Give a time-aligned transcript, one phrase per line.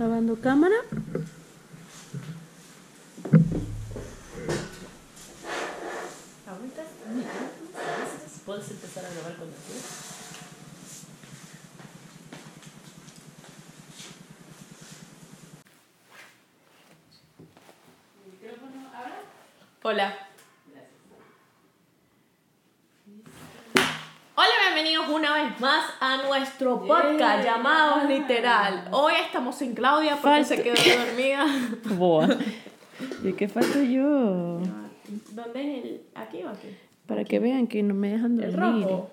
[0.00, 0.76] Grabando cámara.
[6.48, 6.82] Ahorita
[8.46, 9.84] puedes empezar a grabar cuando quieras.
[19.82, 20.28] Hola.
[24.34, 27.56] Hola, bienvenidos una vez más a nuestro podcast Yeah.
[27.56, 28.88] llamado Literal.
[28.90, 30.74] Hoy estamos sin Claudia porque Falta- se quedó
[31.06, 31.46] dormida.
[31.96, 32.28] Boa.
[33.22, 34.60] ¿Y qué falto yo?
[35.32, 36.00] ¿Dónde es el?
[36.14, 36.68] ¿Aquí o aquí?
[37.06, 38.54] Para que vean que no me dejan dormir.
[38.54, 39.10] El rojo.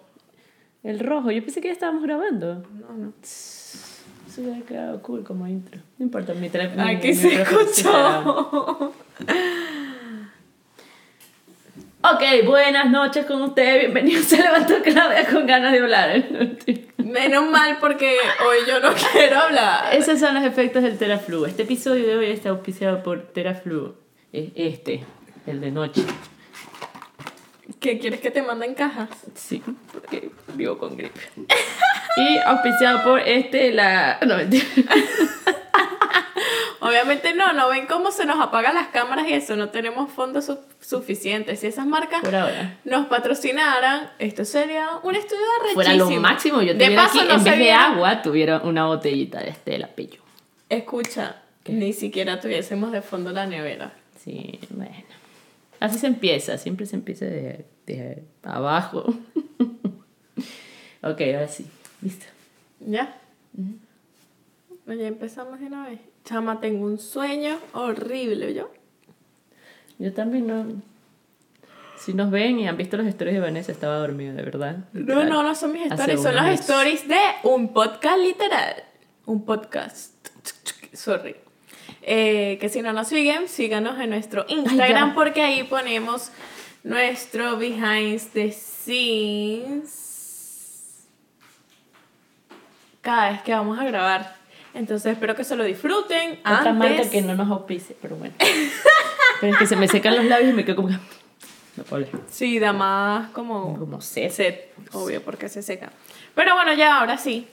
[0.84, 1.32] El rojo.
[1.32, 2.64] Yo pensé que ya estábamos grabando.
[2.80, 3.14] No, no.
[3.22, 5.80] Se hubiera quedado cool como intro.
[5.98, 6.84] No importa, mi teléfono.
[6.84, 8.94] Aquí mi- se mi escuchó.
[12.04, 13.82] Ok, buenas noches con ustedes.
[13.82, 14.26] Bienvenidos.
[14.26, 16.24] Se levantó Claudia con ganas de hablar.
[17.08, 19.96] Menos mal porque hoy yo no quiero hablar.
[19.96, 21.46] Esos son los efectos del Teraflu.
[21.46, 23.96] Este episodio de hoy está auspiciado por Teraflu.
[24.34, 25.04] Es Este,
[25.46, 26.04] el de noche.
[27.80, 29.10] ¿Qué quieres que te manden cajas?
[29.36, 31.20] Sí, porque vivo con gripe.
[32.18, 34.20] Y auspiciado por este, la.
[34.26, 34.66] No, mentira.
[36.80, 40.46] Obviamente no, no ven cómo se nos apagan las cámaras y eso, no tenemos fondos
[40.46, 41.60] su- suficientes.
[41.62, 42.78] Si esas marcas Por ahora.
[42.86, 47.36] nos patrocinaran, esto sería un estudio de Fuera lo máximo, yo De paso, aquí, no
[47.36, 50.22] en vez de agua, tuviera una botellita de Estela Pillo.
[50.70, 53.94] Escucha, ni siquiera tuviésemos de fondo la nevera.
[54.24, 54.94] Sí, bueno.
[55.80, 59.06] Así se empieza, siempre se empieza de, de abajo.
[61.02, 61.66] ok, ahora sí.
[62.02, 62.26] Listo.
[62.80, 63.16] ¿Ya?
[64.88, 66.00] Ya empezamos de una vez.
[66.24, 68.72] Chama, tengo un sueño horrible, ¿yo?
[70.00, 70.82] Yo también no.
[71.98, 74.86] Si nos ven y han visto los stories de Vanessa, estaba dormida, de verdad.
[74.94, 76.62] No, no, no son mis stories, son mes.
[76.62, 78.84] stories de un podcast literal.
[79.26, 80.14] Un podcast.
[80.94, 81.36] Sorry.
[82.02, 85.16] Eh, que si no nos siguen, síganos en nuestro Instagram ya.
[85.16, 86.32] porque ahí ponemos
[86.84, 90.08] nuestro behind the scenes
[93.02, 94.37] cada vez que vamos a grabar.
[94.78, 96.40] Entonces espero que se lo disfruten.
[96.42, 96.76] Otra antes.
[96.76, 98.36] marca que no nos auspice, pero bueno.
[99.42, 100.94] pero es que se me secan los labios y me quedo como que.
[101.76, 102.22] No puedo hablar.
[102.30, 103.78] Sí, da más como...
[103.78, 104.30] Como sed.
[104.30, 104.56] Sed,
[104.94, 105.92] obvio, porque se seca.
[106.36, 107.48] Pero bueno, ya ahora sí.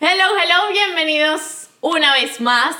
[0.00, 2.76] Hello, hello, bienvenidos una vez más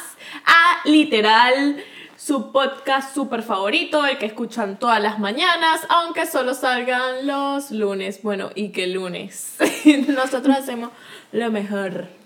[0.47, 1.83] a Literal,
[2.17, 8.23] su podcast súper favorito, el que escuchan todas las mañanas, aunque solo salgan los lunes.
[8.23, 9.57] Bueno, y que lunes.
[10.09, 10.91] Nosotros hacemos
[11.33, 12.20] lo mejor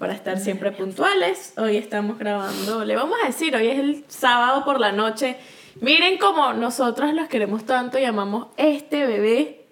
[0.00, 1.52] para estar siempre puntuales.
[1.58, 5.36] Hoy estamos grabando, le vamos a decir, hoy es el sábado por la noche.
[5.82, 9.66] Miren cómo nosotros los queremos tanto y amamos este bebé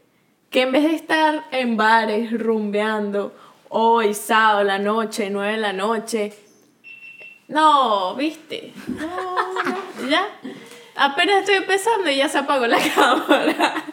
[0.51, 3.35] que en vez de estar en bares rumbeando
[3.71, 6.35] hoy sábado la noche, 9 de la noche,
[7.49, 9.07] no, viste, no,
[9.63, 10.29] no, ya,
[10.95, 13.85] apenas estoy empezando y ya se apagó la cámara.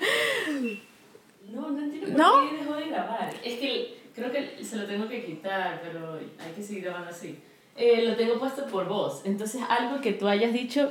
[1.50, 2.50] No, no entiendo por ¿No?
[2.50, 3.34] qué dejó de grabar.
[3.42, 7.40] Es que creo que se lo tengo que quitar, pero hay que seguir grabando así.
[7.78, 9.22] Eh, lo tengo puesto por voz.
[9.26, 10.90] Entonces, algo que tú hayas dicho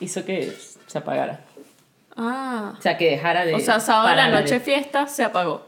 [0.00, 0.52] hizo que
[0.86, 1.40] se apagara.
[2.16, 3.54] Ah, O sea, que dejara de.
[3.54, 5.66] o sea, sábado la noche de- fiesta se apagó.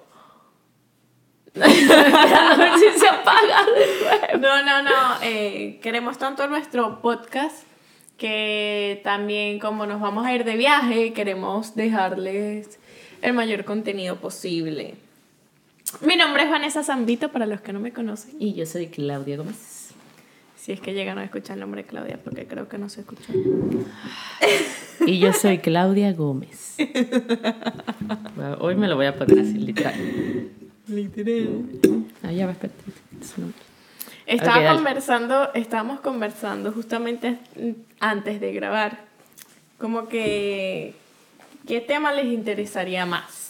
[1.60, 4.40] a ver si se apaga después.
[4.40, 4.90] No, no, no.
[5.22, 7.64] eh, queremos tanto nuestro podcast
[8.16, 12.78] que también como nos vamos a ir de viaje, queremos dejarles
[13.22, 14.94] el mayor contenido posible.
[16.00, 18.34] Mi nombre es Vanessa Zambito, para los que no me conocen.
[18.38, 19.88] Y yo soy Claudia Gómez.
[20.56, 23.00] Si es que llegan a escuchar el nombre de Claudia, porque creo que no se
[23.00, 23.32] escucha.
[25.06, 26.76] Y yo soy Claudia Gómez.
[28.58, 29.94] Hoy me lo voy a poner así, literal.
[30.88, 31.64] Literal.
[32.22, 32.82] Ah, ya va, espérate.
[33.22, 33.58] Su nombre.
[34.26, 37.38] Estaba conversando, estábamos conversando justamente
[37.98, 39.06] antes de grabar,
[39.78, 40.94] como que,
[41.66, 43.47] ¿qué tema les interesaría más?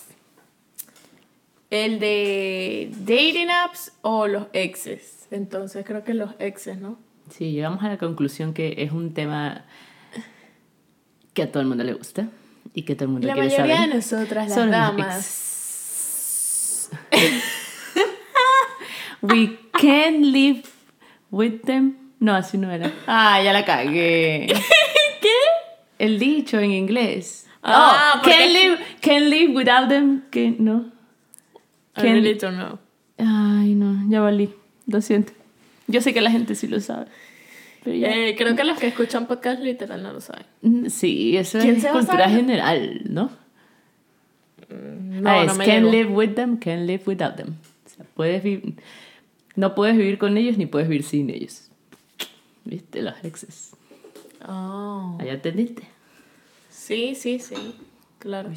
[1.70, 5.26] ¿El de dating apps o los exes?
[5.30, 6.98] Entonces creo que los exes, ¿no?
[7.30, 9.66] Sí, llegamos a la conclusión que es un tema
[11.34, 12.28] que a todo el mundo le gusta
[12.74, 13.88] y que todo el mundo La quiere mayoría saber.
[13.90, 16.90] de nosotras, las Son damas.
[19.20, 20.62] We can live
[21.30, 21.96] with them.
[22.20, 22.92] No, así no era.
[23.06, 24.46] Ah, ya la cagué.
[25.20, 25.28] ¿Qué?
[25.98, 27.46] El dicho en inglés.
[27.62, 30.22] Ah, oh, porque- can live, can live without them.
[30.30, 30.90] Que no.
[31.98, 32.78] I Can- really don't know.
[33.18, 34.50] Ay, no, ya valí.
[34.86, 35.32] Lo siento.
[35.86, 37.06] Yo sé que la gente sí lo sabe.
[37.84, 38.08] Pero ya.
[38.14, 40.46] Eh, creo que los que escuchan podcast literal no lo saben.
[40.62, 42.36] Mm, Sí, eso ¿Quién es cultura saber?
[42.36, 43.30] general, ¿no?
[44.68, 47.54] No, Ah, no es me can live with them, can live without them.
[47.86, 48.74] O sea, puedes vivir,
[49.56, 51.70] no puedes vivir con ellos ni puedes vivir sin ellos.
[52.64, 53.00] ¿Viste?
[53.02, 53.70] Los exes.
[54.46, 55.16] Oh.
[55.20, 55.82] ¿Allá entendiste?
[56.70, 57.74] Sí, sí, sí.
[58.18, 58.50] Claro.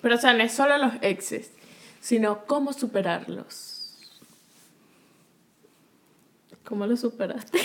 [0.00, 1.50] Pero, o sea, no es solo los exes,
[2.04, 3.96] sino cómo superarlos.
[6.62, 7.58] ¿Cómo los superaste?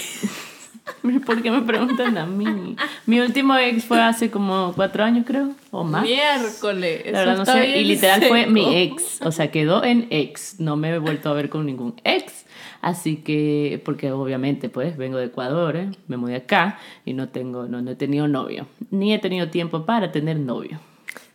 [1.25, 2.77] ¿Por qué me preguntan a mí?
[3.05, 6.03] Mi último ex fue hace como cuatro años, creo, o más.
[6.03, 7.03] Miércoles.
[7.11, 7.79] La verdad no sé.
[7.79, 9.21] Y literal fue mi ex.
[9.23, 10.57] O sea, quedó en ex.
[10.59, 12.45] No me he vuelto a ver con ningún ex.
[12.81, 15.89] Así que, porque obviamente, pues, vengo de Ecuador, ¿eh?
[16.07, 18.67] me mudé acá y no tengo, no, no he tenido novio.
[18.89, 20.79] Ni he tenido tiempo para tener novio.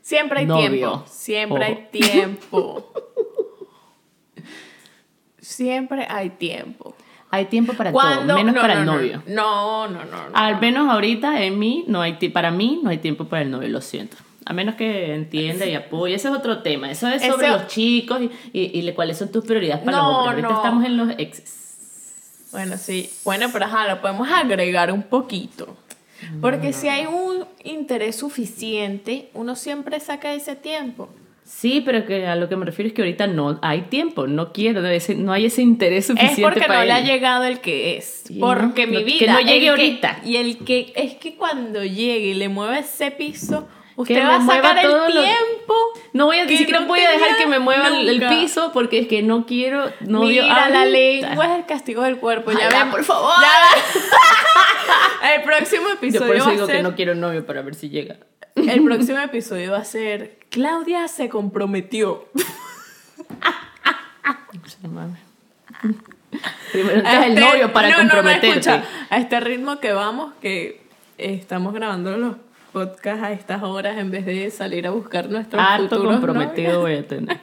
[0.05, 0.69] Siempre hay Novio.
[0.69, 1.05] tiempo.
[1.09, 1.89] Siempre hay Ojo.
[1.91, 2.93] tiempo.
[5.41, 6.95] Siempre hay tiempo.
[7.31, 9.23] Hay tiempo para todo, menos no, para no, el no, novio.
[9.27, 10.29] No, no, no.
[10.29, 10.37] no.
[10.37, 13.69] Al menos ahorita en mí no hay para mí no hay tiempo para el novio,
[13.71, 14.17] lo siento.
[14.45, 16.15] A menos que entienda y apoye.
[16.15, 16.91] Ese es otro tema.
[16.91, 19.97] Eso es sobre Ese- los chicos y, y, y le- cuáles son tus prioridades para
[19.99, 20.45] los hombres.
[20.45, 22.49] Ahorita estamos en los exes.
[22.53, 23.11] Bueno, sí.
[23.25, 25.77] Bueno, pero ajá, lo podemos agregar un poquito.
[26.41, 31.09] Porque si hay un interés suficiente, uno siempre saca ese tiempo.
[31.45, 34.27] Sí, pero que a lo que me refiero es que ahorita no hay tiempo.
[34.27, 37.61] No quiero, no, hay ese interés suficiente Es porque para no le ha llegado el
[37.61, 38.23] que es.
[38.27, 39.19] Sí, porque no, mi vida.
[39.19, 40.21] que no llegue ahorita.
[40.25, 44.47] y el que es que cuando llegue y le mueva ese piso, usted va a
[44.47, 45.75] sacar el todo tiempo.
[46.13, 48.99] No voy a, ni que no voy a dejar que me mueva el, piso porque
[49.01, 50.85] es que no quiero novio Mira, la ahorita.
[50.85, 52.53] lengua es el castigo del cuerpo.
[52.53, 53.33] ya ven, por favor.
[53.41, 56.77] Ya- el próximo Yo episodio por eso va digo ser.
[56.77, 58.17] que no quiero novio para ver si llega.
[58.57, 60.39] El próximo episodio va a ser.
[60.51, 62.29] Claudia se comprometió.
[66.73, 68.29] Primero necesitas el este- novio para no, no, no,
[69.11, 70.83] a este ritmo que vamos, que
[71.19, 72.37] estamos grabando los
[72.75, 76.83] podcasts a estas horas en vez de salir a buscar nuestros harto futuros comprometido novios.
[76.83, 77.41] voy a tener.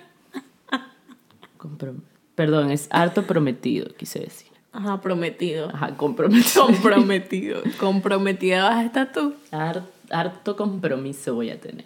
[1.57, 2.01] Comprom-
[2.35, 4.47] Perdón, es harto prometido, quise decir.
[4.71, 5.69] Ajá, prometido.
[5.73, 6.65] Ajá, comprometido.
[6.67, 7.61] Comprometido.
[7.79, 9.33] Comprometida vas a estar tú.
[9.51, 11.85] Har- harto compromiso voy a tener.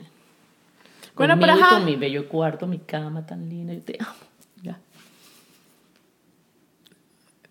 [1.16, 1.76] Bueno, Conmigo pero ajá.
[1.78, 4.12] con mi bello cuarto, mi cama tan linda, yo te amo.
[4.62, 4.78] Ya.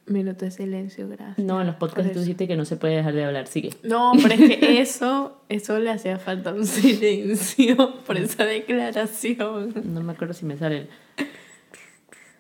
[0.06, 1.38] Minuto de silencio, gracias.
[1.38, 3.70] No, en los podcasts tú dijiste que no se puede dejar de hablar, sigue.
[3.82, 9.72] No, pero es que eso, eso le hacía falta un silencio por esa declaración.
[9.94, 10.88] No me acuerdo si me sale el...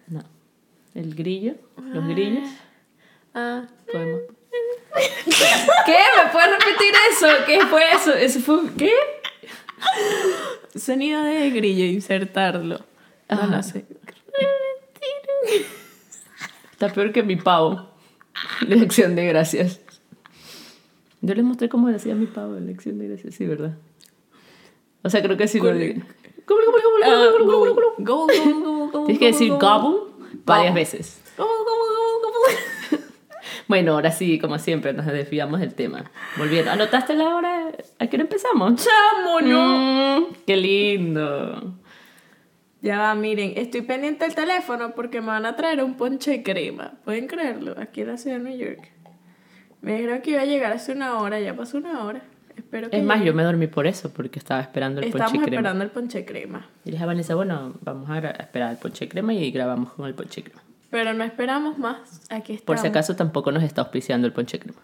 [0.08, 0.22] No.
[0.94, 2.48] El grillo, los grillos.
[3.34, 4.20] Ah, Podemos...
[5.86, 5.96] ¿Qué?
[6.22, 7.26] ¿Me puedes repetir eso?
[7.46, 8.12] ¿Qué fue eso?
[8.12, 8.92] ¿Eso fue qué?
[10.76, 12.80] sonido de grillo, insertarlo.
[13.28, 13.86] No, no sé.
[16.74, 17.88] Está peor que mi pavo.
[18.66, 19.80] De acción de gracias.
[21.20, 23.78] Yo les mostré cómo decía mi pavo de acción de gracias, sí, ¿verdad?
[25.04, 26.02] O sea, creo que sí lo digo.
[29.06, 29.80] Tienes que decir go, go.
[29.80, 30.12] gobble
[30.44, 31.20] varias veces.
[33.66, 36.10] Bueno, ahora sí, como siempre, nos desviamos del tema.
[36.36, 36.70] Volviendo.
[36.70, 37.72] ¿Anotaste la hora?
[37.98, 38.84] ¿A qué hora empezamos?
[38.84, 40.20] Chamo, no.
[40.20, 41.74] Mm, ¡Qué lindo!
[42.84, 46.42] Ya va, miren, estoy pendiente del teléfono porque me van a traer un ponche de
[46.42, 46.92] crema.
[47.02, 47.74] ¿Pueden creerlo?
[47.80, 48.90] Aquí en la ciudad de New York.
[49.80, 52.20] Me dijeron que iba a llegar hace una hora, ya pasó una hora.
[52.54, 53.28] Espero que Es más, llegue.
[53.28, 55.44] yo me dormí por eso, porque estaba esperando el ponche crema.
[55.46, 56.68] esperando el ponche crema.
[56.84, 60.14] Y dije a Vanessa, bueno, vamos a esperar el ponche crema y grabamos con el
[60.14, 60.62] ponche crema.
[60.90, 62.20] Pero no esperamos más.
[62.28, 62.66] Aquí estamos.
[62.66, 64.80] Por si acaso tampoco nos está auspiciando el ponche crema.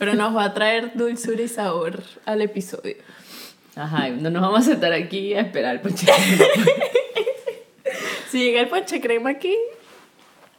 [0.00, 2.96] Pero nos va a traer dulzura y sabor al episodio.
[3.76, 6.44] Ajá, no nos vamos a sentar aquí a esperar el ponche crema.
[8.30, 9.54] Si llega el ponche crema aquí,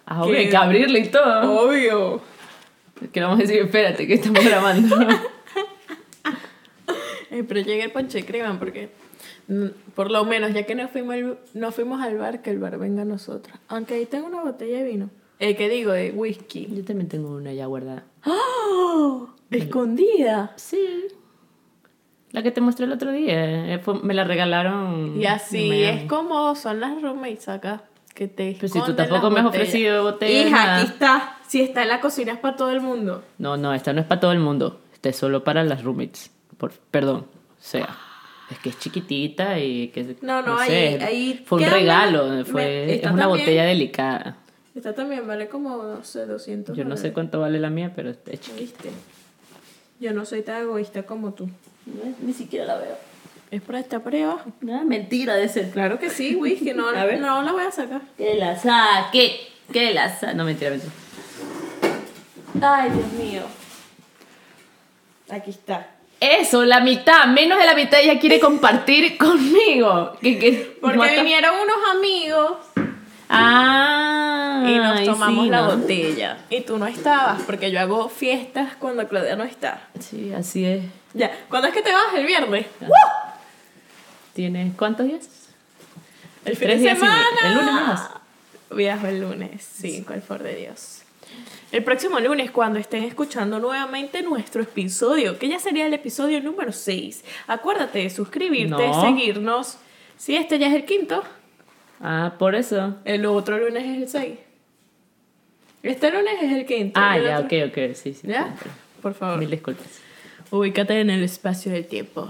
[0.05, 1.65] Ah, obvio, hay que abrirle y todo.
[1.65, 2.21] obvio.
[3.11, 4.95] Que le vamos a decir, espérate, que estamos grabando.
[7.29, 8.89] Eh, pero llega el ponche crema porque,
[9.49, 12.57] mm, por lo menos, ya que no fuimos, al, no fuimos al bar, que el
[12.57, 13.53] bar venga a nosotros.
[13.67, 15.09] Aunque ahí tengo una botella de vino.
[15.39, 15.91] Eh, ¿Qué digo?
[15.91, 16.67] De whisky.
[16.73, 18.05] Yo también tengo una ya guardada.
[18.25, 19.27] ¡Oh!
[19.51, 20.53] Escondida.
[20.55, 21.07] Sí.
[22.31, 23.73] La que te mostré el otro día.
[23.75, 25.19] eh, fue- me la regalaron.
[25.19, 27.83] Y así es como son las roommates acá.
[28.13, 31.37] Que te Pero si tú tampoco me has ofrecido botellas, Hija, aquí está.
[31.47, 33.23] Si está en la cocina es para todo el mundo.
[33.37, 34.81] No, no, esta no es para todo el mundo.
[34.93, 36.31] Esta es solo para las roommates.
[36.57, 37.27] Por, perdón.
[37.29, 37.87] O sea,
[38.49, 40.15] es que es chiquitita y que.
[40.21, 42.27] No, no, ahí- sé, ahí Fue un regalo.
[42.27, 44.37] menos- Fue, me- es una también- botella delicada.
[44.75, 48.09] Esta también vale como, no sé, 200 Yo no sé cuánto vale la mía, pero
[48.09, 48.89] es chiquita.
[49.99, 51.49] Yo no soy tan egoísta como tú.
[52.21, 52.97] Ni siquiera la veo.
[53.51, 54.43] Es por esta prueba.
[54.61, 55.69] No, mentira de ser.
[55.71, 56.73] Claro que sí, whisky.
[56.73, 57.19] No, A ver.
[57.19, 58.01] no la voy a sacar.
[58.17, 59.47] Que la saque.
[59.71, 60.33] Que la saque.
[60.35, 60.91] No, mentira, mentira.
[62.61, 63.41] Ay, Dios mío.
[65.29, 65.87] Aquí está.
[66.19, 70.13] Eso, la mitad, menos de la mitad ella quiere compartir conmigo.
[70.21, 72.51] Que, que Porque mata- vinieron unos amigos
[73.29, 74.16] Ah,
[74.65, 75.77] y nos tomamos sí, la ¿no?
[75.77, 76.37] botella.
[76.49, 79.87] Y tú no estabas, porque yo hago fiestas cuando Claudia no está.
[79.99, 80.83] Sí, así es.
[81.13, 82.13] Ya, ¿cuándo es que te vas?
[82.15, 82.65] El viernes.
[84.33, 85.27] ¿Tienes cuántos días?
[86.45, 87.25] El fin Tres de días semana.
[87.43, 87.99] ¿El lunes?
[88.71, 91.01] Viajo el lunes, sí, con el favor de Dios.
[91.71, 96.71] El próximo lunes, cuando estén escuchando nuevamente nuestro episodio, que ya sería el episodio número
[96.71, 97.23] 6.
[97.47, 99.01] Acuérdate de suscribirte, No.
[99.01, 99.77] seguirnos.
[100.17, 101.23] Sí, este ya es el quinto.
[101.99, 102.95] Ah, por eso.
[103.05, 104.39] El otro lunes es el 6.
[105.83, 106.99] Este lunes es el quinto.
[107.01, 108.27] Ah, el ya, otro- ok, ok, sí, sí.
[108.27, 108.55] ¿Ya?
[109.01, 109.37] Por favor.
[109.39, 109.85] Mil disculpas.
[110.51, 112.27] Ubícate en el espacio del tiempo.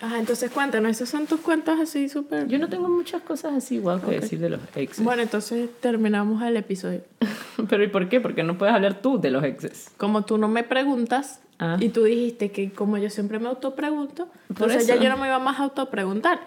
[0.00, 2.46] Ajá, entonces cuéntanos, esos son tus cuentas así súper...
[2.46, 5.02] Yo no tengo muchas cosas así igual que decir de los exes.
[5.04, 7.02] Bueno, entonces terminamos el episodio.
[7.68, 8.20] Pero ¿y por qué?
[8.20, 9.90] Porque no puedes hablar tú de los exes.
[9.96, 11.76] Como tú no me preguntas Ah.
[11.80, 15.40] y tú dijiste que como yo siempre me autopregunto, entonces ya yo no me iba
[15.40, 16.38] más a autopreguntar.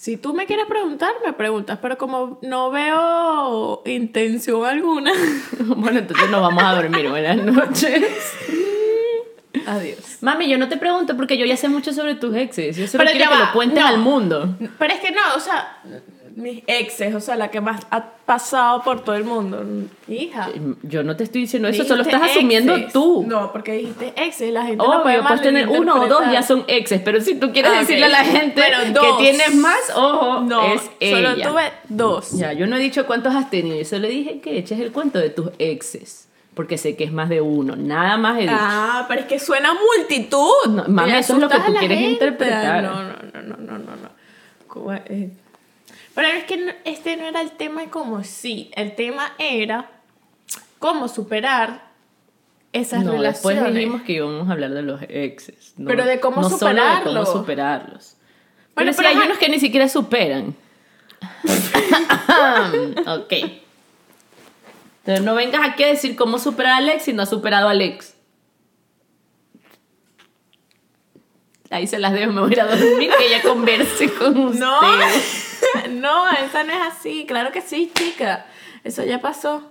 [0.00, 5.12] Si tú me quieres preguntar, me preguntas, pero como no veo intención alguna,
[5.58, 7.08] bueno, entonces nos vamos a dormir.
[7.08, 8.04] Buenas noches.
[9.66, 10.18] adiós.
[10.20, 12.76] Mami, yo no te pregunto porque yo ya sé mucho sobre tus exes.
[12.76, 13.88] Yo solo Pero quiero que va, lo cuentes no.
[13.88, 14.56] al mundo.
[14.78, 15.78] Pero es que no, o sea,
[16.38, 19.64] mis exes, o sea, la que más ha pasado por todo el mundo.
[20.06, 20.48] Hija.
[20.82, 23.24] Yo no te estoy diciendo eso, solo estás asumiendo tú.
[23.26, 26.42] No, porque dijiste exes, la gente lo puede Obvio, puedes tener uno o dos, ya
[26.42, 27.00] son exes.
[27.04, 30.90] Pero si tú quieres Ah, decirle a la gente que tienes más, ojo, No, es
[31.00, 31.34] ella.
[31.34, 32.32] solo tuve dos.
[32.38, 35.18] Ya, yo no he dicho cuántos has tenido, yo solo dije que eches el cuento
[35.18, 36.28] de tus exes.
[36.54, 38.54] Porque sé que es más de uno, nada más he dicho.
[38.58, 40.70] Ah, pero es que suena multitud.
[40.70, 42.12] No, mami, eso es lo que tú quieres gente.
[42.12, 42.82] interpretar.
[42.82, 43.96] No, no, no, no, no, no.
[43.96, 44.08] no.
[46.18, 48.72] Pero es que este no era el tema como sí.
[48.74, 49.88] El tema era
[50.80, 51.92] cómo superar
[52.72, 53.34] esas no, relaciones.
[53.62, 55.74] después dijimos que íbamos a hablar de los exes.
[55.76, 58.16] no- Pero de cómo no Solo de cómo superarlos.
[58.74, 60.56] Bueno, pero, hay unos que ni siquiera superan.
[63.06, 63.32] ok.
[65.06, 67.70] Entonces no vengas aquí a decir cómo superar a Alex si no has superado a
[67.70, 68.16] Alex.
[71.70, 74.58] Ahí se las dejo, me voy a ir a dormir que ella converse con ustedes.
[74.58, 75.47] No,
[75.98, 77.24] no, esa no es así.
[77.26, 78.46] Claro que sí, chica.
[78.84, 79.62] Eso ya pasó.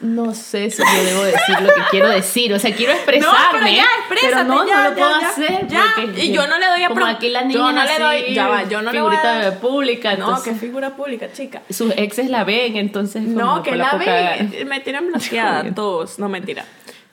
[0.00, 2.52] No sé si yo debo decir lo que quiero decir.
[2.52, 3.32] O sea, quiero expresarme.
[3.32, 5.66] No, pero ya, exprésate, pero no, ya, no lo ya, puedo ya, hacer.
[5.68, 5.94] ya.
[6.22, 8.48] Y yo no le doy a Como aquí las yo niñas no le doy- ya
[8.48, 10.10] va, yo no le voy a figurita dar- pública.
[10.16, 11.62] No, entonces, que figura pública, chica.
[11.70, 13.22] Sus exes la ven, entonces.
[13.22, 14.64] No, que la poca- ven.
[14.68, 16.18] Me tienen bloqueada todos.
[16.18, 16.66] No, mentira.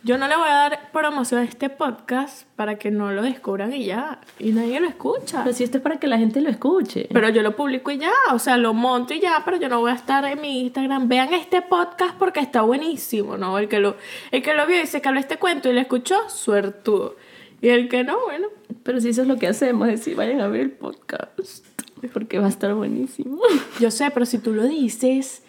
[0.04, 3.72] Yo no le voy a dar promoción a este podcast para que no lo descubran
[3.72, 4.20] y ya.
[4.40, 5.44] Y nadie lo escucha.
[5.44, 7.08] Pero si esto es para que la gente lo escuche.
[7.14, 9.80] Pero yo lo publico y ya, o sea, lo monto y ya, pero yo no
[9.80, 11.08] voy a estar en mi Instagram.
[11.08, 13.60] Vean este podcast porque está buenísimo, ¿no?
[13.60, 13.96] El que lo,
[14.32, 17.16] el que lo vio y se habló este cuento y lo escuchó, suertudo.
[17.62, 18.48] Y el que no, bueno.
[18.82, 21.64] Pero si eso es lo que hacemos, es decir, vayan a ver el podcast.
[22.12, 23.40] Porque va a estar buenísimo.
[23.80, 25.44] Yo sé, pero si tú lo dices,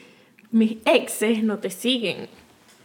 [0.51, 2.29] mis exes no te siguen.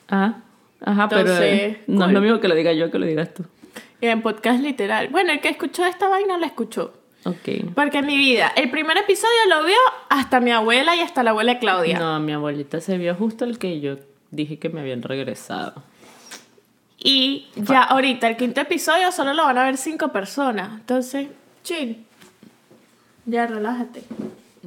[0.08, 0.44] Ah,
[0.82, 3.34] ajá, pero Entonces, eh, no es lo mismo que lo diga yo que lo digas
[3.34, 3.44] tú.
[4.02, 5.10] En podcast literal.
[5.10, 6.94] Bueno, el que escuchó esta vaina la escuchó.
[7.24, 7.74] Ok.
[7.76, 9.78] Porque en mi vida, el primer episodio lo vio
[10.10, 12.00] hasta mi abuela y hasta la abuela de Claudia.
[12.00, 13.98] No, mi abuelita se vio justo el que yo
[14.32, 15.84] dije que me habían regresado.
[16.98, 20.80] Y ya ahorita, el quinto episodio solo lo van a ver cinco personas.
[20.80, 21.28] Entonces,
[21.64, 22.06] chill.
[23.26, 24.04] Ya, relájate.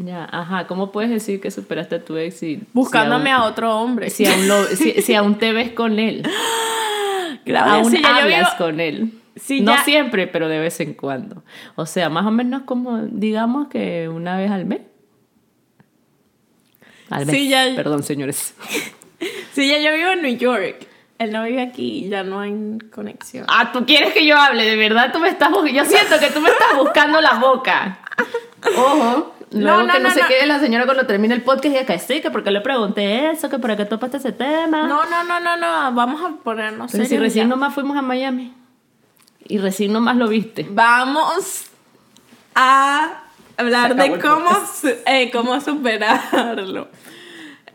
[0.03, 2.63] Ya, ajá, ¿cómo puedes decir que superaste a tu ex si...
[2.73, 4.09] Buscándome si aún, a otro hombre.
[4.09, 6.23] Si aún, lo- si, si aún te ves con él.
[7.45, 9.13] Claudia, aún si hablas vivo- con él.
[9.37, 11.43] si no ya- siempre, pero de vez en cuando.
[11.75, 14.81] O sea, más o menos como, digamos que una vez al mes.
[17.11, 17.49] Al mes.
[17.49, 18.55] Ya- Perdón, señores.
[19.53, 20.87] Si ya yo vivo en New York.
[21.19, 23.45] Él no vive aquí, ya no hay conexión.
[23.49, 26.41] Ah, tú quieres que yo hable, de verdad tú me estás Yo siento que tú
[26.41, 27.99] me estás buscando la boca.
[28.79, 29.35] Ojo.
[29.53, 30.29] Luego no, que no, no, se no.
[30.29, 33.31] quede la señora cuando termine el podcast y diga que sí, que porque le pregunté
[33.31, 34.87] eso, que por qué topaste ese tema.
[34.87, 35.93] No, no, no, no, no.
[35.93, 37.51] Vamos a ponernos Pero si recién ya.
[37.51, 38.55] nomás fuimos a Miami.
[39.47, 40.67] Y recién nomás lo viste.
[40.71, 41.65] Vamos
[42.55, 43.25] a
[43.57, 44.51] hablar de el cómo,
[45.07, 46.89] eh, cómo superarlo.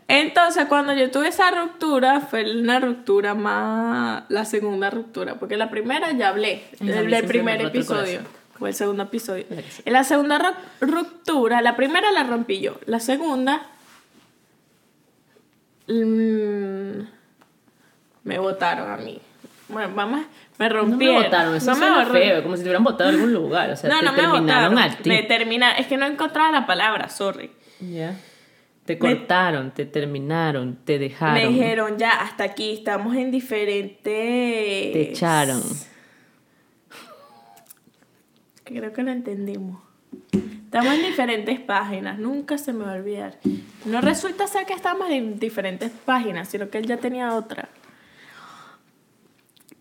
[0.08, 4.22] Entonces, cuando yo tuve esa ruptura, fue una ruptura más.
[4.28, 8.20] La segunda ruptura, porque la primera ya hablé, siempre primer el episodio.
[8.58, 9.44] Fue el segundo episodio.
[9.84, 12.78] En la segunda ru- ruptura, la primera la rompí yo.
[12.86, 13.66] La segunda.
[15.88, 17.00] mm,
[18.24, 19.20] me votaron a mí.
[19.68, 20.20] Bueno, vamos,
[20.58, 21.16] me No rompieron.
[21.18, 23.70] me votaron, eso No me feo, como si te hubieran votado en algún lugar.
[23.70, 25.02] O sea, no, te no me terminaron votaron.
[25.04, 25.78] Me terminaron.
[25.80, 27.50] Es que no encontraba la palabra, sorry.
[27.80, 28.16] Ya.
[28.84, 31.34] Te cortaron, te terminaron, te dejaron.
[31.34, 34.02] Me dijeron, ya, hasta aquí, estamos en diferentes...
[34.04, 35.60] Te echaron.
[38.66, 39.80] Creo que lo entendimos.
[40.64, 43.38] Estamos en diferentes páginas, nunca se me va a olvidar.
[43.84, 47.68] No resulta ser que estamos en diferentes páginas, sino que él ya tenía otra.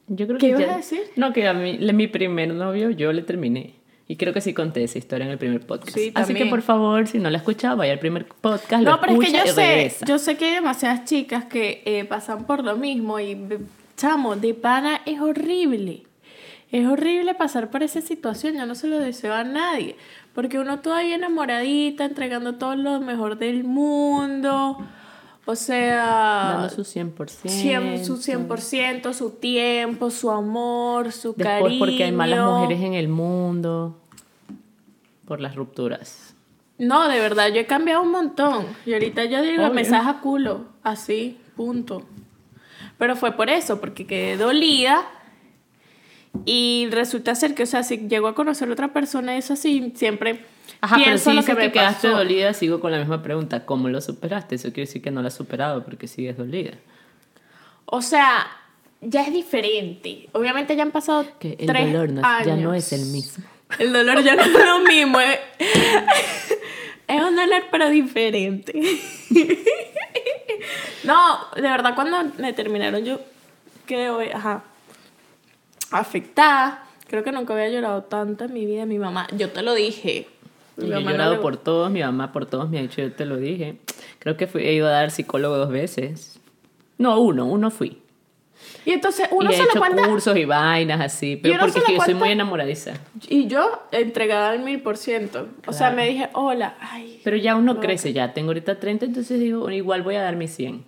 [0.07, 1.01] Yo creo ¿Qué que ibas ya- a decir?
[1.15, 3.73] No, que a mí, mi primer novio yo le terminé.
[4.07, 5.97] Y creo que sí conté esa historia en el primer podcast.
[5.97, 8.91] Sí, Así que por favor, si no la has escuchado, vaya al primer podcast, lo
[8.91, 10.05] No, pero es que yo sé, regresa.
[10.05, 13.35] yo sé que hay demasiadas chicas que eh, pasan por lo mismo y,
[13.97, 16.03] chamo, de pana es horrible.
[16.71, 19.95] Es horrible pasar por esa situación, yo no se lo deseo a nadie,
[20.33, 24.77] porque uno todavía enamoradita, entregando todo lo mejor del mundo,
[25.45, 27.49] o sea, Dando su 100%.
[27.49, 31.79] cien- su 100%, su tiempo, su amor, su Después cariño.
[31.79, 33.99] porque hay malas mujeres en el mundo.
[35.25, 36.35] Por las rupturas.
[36.77, 38.65] No, de verdad, yo he cambiado un montón.
[38.85, 39.73] Y ahorita yo digo, Obvio.
[39.73, 40.65] me a culo.
[40.83, 42.03] Así, punto.
[42.97, 45.03] Pero fue por eso, porque quedé dolida.
[46.45, 49.93] Y resulta ser que, o sea, si llego a conocer a otra persona, eso así,
[49.95, 50.45] siempre
[50.81, 52.17] Ajá, pero pienso si lo que me que quedaste pasó.
[52.17, 53.65] dolida, sigo con la misma pregunta.
[53.65, 54.55] ¿Cómo lo superaste?
[54.55, 56.73] Eso quiere decir que no lo has superado porque sigues dolida.
[57.85, 58.47] O sea,
[59.01, 60.27] ya es diferente.
[60.33, 62.47] Obviamente ya han pasado Que el tres dolor no- años.
[62.47, 63.43] ya no es el mismo.
[63.79, 65.19] El dolor ya no es lo mismo.
[65.19, 65.39] Es,
[67.07, 68.73] es un dolor pero diferente.
[71.03, 73.19] No, de verdad cuando me terminaron yo
[73.85, 74.63] quedé, ajá,
[75.91, 76.83] afectada.
[77.07, 78.85] Creo que nunca había llorado tanto en mi vida.
[78.85, 80.27] Mi mamá, yo te lo dije.
[80.77, 83.01] Mi Yo he no llorado le- por todos, mi mamá por todos me ha dicho,
[83.01, 83.77] yo te lo dije.
[84.19, 86.39] Creo que fui, he ido a dar psicólogo dos veces.
[86.97, 88.01] No, uno, uno fui.
[88.85, 90.07] Y entonces uno y he se lo hecho cuenta.
[90.07, 92.93] cursos y vainas así, pero porque es que lo yo soy muy enamoradiza.
[93.27, 95.47] Y yo entregada al mil por ciento.
[95.67, 97.21] O sea, me dije, hola, ay.
[97.23, 100.47] Pero ya uno crece, ya tengo ahorita 30, entonces digo, igual voy a dar mi
[100.47, 100.83] 100.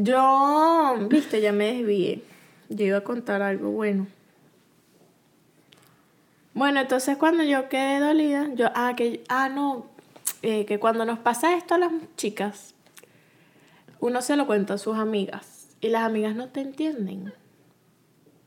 [0.00, 2.22] Yo, viste, ya me desvié.
[2.68, 4.06] Yo iba a contar algo bueno.
[6.54, 9.86] Bueno, entonces cuando yo quedé dolida, yo, ah, que, ah, no,
[10.42, 12.74] eh, que cuando nos pasa esto a las chicas,
[14.00, 17.32] uno se lo cuenta a sus amigas y las amigas no te entienden.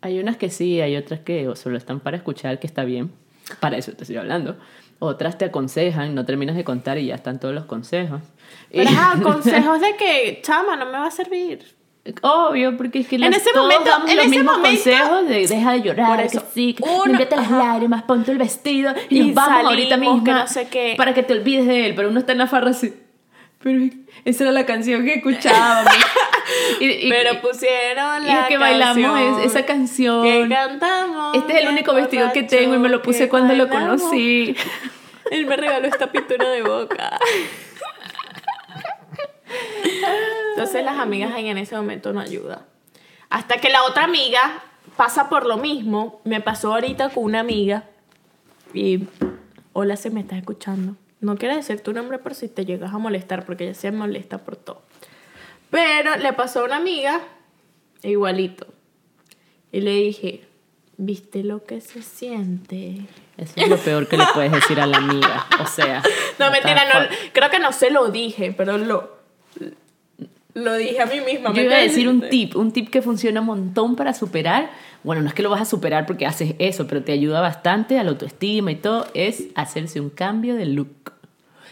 [0.02, 3.12] Hay unas que sí, hay otras que solo están para escuchar, que está bien.
[3.60, 4.58] Para eso te estoy hablando.
[5.04, 8.22] Otras te aconsejan, no terminas de contar y ya están todos los consejos.
[8.72, 11.66] Pero Y- ajá, consejos de que, chama, no me va a servir.
[12.22, 14.84] Obvio, porque es que En las- ese todos momento- damos en los ese mismos momento-
[14.84, 17.58] consejos de deja de llorar, Por que eso, sí, uno- las ajá.
[17.58, 20.66] lágrimas, ponte el vestido y, Y nos vamos ahorita salimos, mismo que no sé
[20.98, 22.94] para que te olvides de él, pero uno está en la farra así.
[23.64, 23.84] Pero
[24.26, 25.93] esa era la canción que escuchábamos.
[26.80, 30.24] y, y- Pero y- pusieron y la es que bailamos canción es- esa canción.
[30.24, 31.38] Que cantamos.
[31.38, 34.56] Este es el único vestido que tengo y me lo puse cuando lo conocí.
[35.32, 37.17] Él me regaló esta pintura de boca.
[40.52, 42.60] Entonces las amigas ahí en ese momento no ayudan.
[43.30, 44.62] Hasta que la otra amiga
[44.97, 46.21] pasa por lo mismo.
[46.26, 47.86] Me pasó ahorita con una amiga.
[48.74, 49.08] Y
[49.74, 50.95] hola, se me está escuchando.
[51.22, 54.40] No quiero decir tu nombre por si te llegas a molestar, porque ella se molesta
[54.40, 54.82] por todo.
[55.70, 57.22] Pero le pasó a una amiga
[58.04, 58.68] igualito.
[59.72, 60.44] Y le dije,
[60.98, 63.02] ¿viste lo que se siente?
[63.38, 65.48] Eso es lo peor que le puedes decir a la amiga.
[65.62, 66.04] O sea.
[66.40, 69.12] No, mentira, no, creo que no se lo dije, pero lo,
[70.56, 71.50] lo dije a mí misma.
[71.50, 74.72] Yo ¿me iba a decir un tip, un tip que funciona un montón para superar.
[75.04, 78.00] Bueno, no es que lo vas a superar porque haces eso, pero te ayuda bastante
[78.00, 81.11] a la autoestima y todo, es hacerse un cambio de look.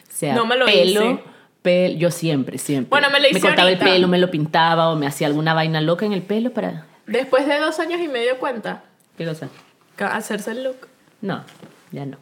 [0.10, 1.20] Sea, No me lo pelo, hice.
[1.64, 2.90] pel- yo siempre, siempre.
[2.90, 3.86] Bueno, me lo hice cortaba ahorita.
[3.86, 6.86] el pelo, me lo pintaba o me hacía alguna vaina loca en el pelo para...
[7.08, 8.84] Después de dos años y medio cuenta
[9.18, 9.50] ¿Qué cosa?
[10.00, 10.88] hacerse el look.
[11.22, 11.44] No,
[11.92, 12.18] ya no.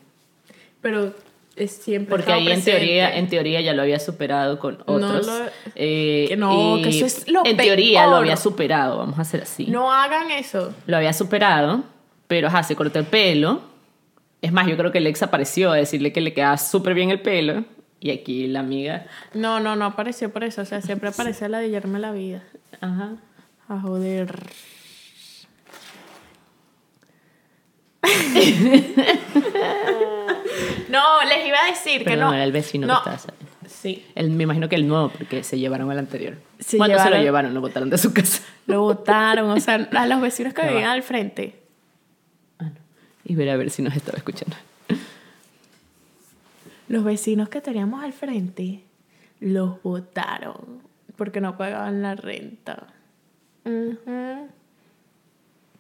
[0.82, 1.14] Pero
[1.56, 2.72] es siempre Porque ahí en presente.
[2.72, 5.26] teoría, en teoría ya lo había superado con No otros.
[5.28, 5.34] lo-
[5.76, 8.22] eh, que no, que eso es lo En teoría lo peor.
[8.24, 9.66] había superado, vamos a hacer así.
[9.68, 10.74] No hagan eso.
[10.86, 11.84] Lo había superado,
[12.28, 13.62] pero ajá, se cortó el pelo.
[14.42, 17.10] Es más, yo creo que el ex apareció a decirle que le quedaba súper bien
[17.12, 17.64] el pelo.
[18.00, 20.62] Y aquí la amiga, No, no, no apareció por eso.
[20.62, 22.44] O sea, siempre aparece a ladillarme la vida.
[22.82, 23.16] ajá.
[23.70, 24.34] A joder.
[30.90, 32.28] no, les iba a decir que no.
[32.28, 32.94] no, era el vecino No.
[32.96, 33.48] que estaba saliendo.
[33.68, 34.06] Sí.
[34.16, 36.38] El, me imagino que el nuevo, porque se llevaron al anterior.
[36.60, 37.54] Se ¿Cuándo se lo llevaron- llevaron?
[37.54, 38.42] Lo botaron de su casa.
[38.66, 40.68] Lo botaron, o sea, a los vecinos que va.
[40.70, 41.60] vivían al frente.
[42.60, 42.72] Ah, no.
[43.26, 44.56] Y ver a ver si nos estaba escuchando.
[46.88, 48.84] Los vecinos que teníamos al frente
[49.40, 50.82] los botaron
[51.16, 52.88] porque no pagaban la renta.
[53.66, 54.48] Ujú.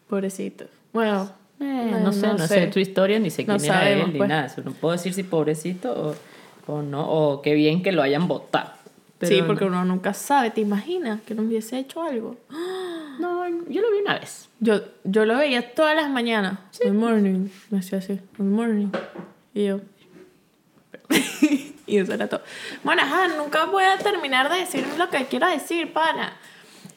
[0.10, 0.68] Pobrecitos.
[0.94, 2.68] Bueno, Eh, eh, no sé, no, sé.
[2.68, 4.30] tu historia, ni sé No quién era sabemos, él, ni pues.
[4.30, 4.54] nada.
[4.64, 5.92] No puedo decir si pobrecito
[6.68, 8.72] o, o no, o qué bien que lo hayan votado.
[9.22, 9.48] Sí, no.
[9.48, 12.38] porque uno nunca sabe, ¿te imaginas que no hubiese hecho algo?
[13.20, 14.48] No, yo lo vi una vez.
[14.60, 16.60] Yo, yo lo veía todas las mañanas.
[16.84, 17.48] Good morning.
[17.72, 18.20] Me hacía así.
[18.38, 18.90] Good morning.
[19.56, 19.80] Y yo.
[21.88, 22.42] y eso era todo.
[22.84, 26.34] Bueno, ajá, nunca voy a terminar de decir lo que quiero decir, pana.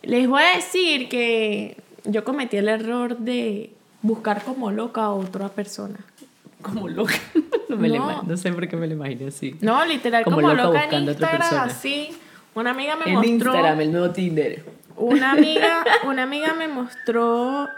[0.03, 5.49] Les voy a decir que yo cometí el error de buscar como loca a otra
[5.49, 5.99] persona.
[6.63, 7.15] Como loca.
[7.69, 7.95] no, me No.
[7.97, 9.57] lo imag- no sé por qué me lo imaginé así.
[9.61, 12.17] No, literal, Como como, loca loca en Instagram, así.
[12.55, 13.31] Una amiga me En mostró.
[13.31, 14.65] Instagram, el nuevo Tinder.
[14.97, 17.69] Una amiga, una amiga me mostró.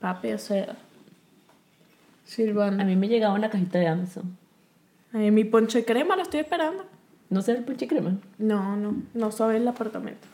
[0.00, 0.76] Papi, o sea.
[2.30, 2.84] A Silvana.
[2.84, 4.36] mí me llegaba una cajita de Amazon.
[5.12, 6.84] Ay, mi ponche crema lo estoy esperando.
[7.28, 8.16] ¿No sé el ponche crema?
[8.38, 10.26] No, no, no sabe el apartamento.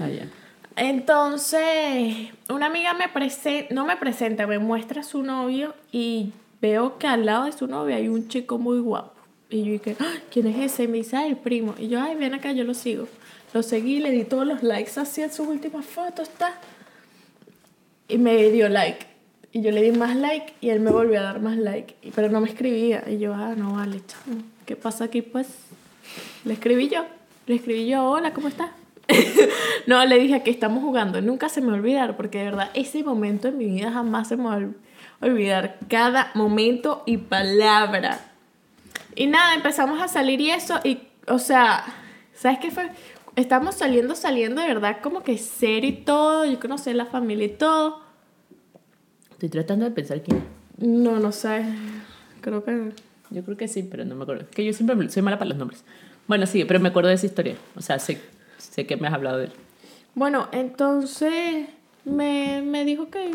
[0.00, 0.28] Ah, ya.
[0.76, 6.98] Entonces, una amiga me presenta, no me presenta, me muestra a su novio y veo
[6.98, 9.12] que al lado de su novio hay un chico muy guapo.
[9.50, 10.84] Y yo dije, "Ah, ¿quién es ese?
[10.84, 11.74] Y me dice, "Ah, el primo.
[11.78, 13.06] Y yo, ay, ven acá, yo lo sigo.
[13.52, 16.54] Lo seguí, le di todos los likes así en sus últimas fotos, está.
[18.08, 19.06] Y me dio like.
[19.52, 21.94] Y yo le di más like y él me volvió a dar más like.
[22.14, 23.04] Pero no me escribía.
[23.06, 24.40] Y yo, ah, no vale, chamo.
[24.64, 25.46] ¿Qué pasa aquí, pues?
[26.44, 27.04] Le escribí yo.
[27.46, 28.70] Le escribí yo, hola, ¿cómo estás?
[29.86, 31.20] no, le dije que estamos jugando.
[31.20, 34.36] Nunca se me va olvidar, porque de verdad ese momento en mi vida jamás se
[34.36, 34.76] me va a ol-
[35.20, 35.78] olvidar.
[35.88, 38.20] Cada momento y palabra.
[39.14, 40.80] Y nada, empezamos a salir y eso.
[40.82, 41.84] Y, o sea,
[42.34, 42.90] ¿sabes qué fue?
[43.36, 46.46] Estamos saliendo, saliendo de verdad como que serio y todo.
[46.46, 48.01] Yo conocí la familia y todo.
[49.42, 50.44] Estoy tratando de pensar quién.
[50.78, 51.64] No, no sé.
[52.42, 52.92] Creo que.
[53.30, 54.42] Yo creo que sí, pero no me acuerdo.
[54.42, 55.82] Es que yo siempre soy mala para los nombres.
[56.28, 57.56] Bueno, sí, pero me acuerdo de esa historia.
[57.74, 58.20] O sea, sé,
[58.58, 59.52] sé que me has hablado de él.
[60.14, 61.66] Bueno, entonces
[62.04, 63.32] me, me dijo que.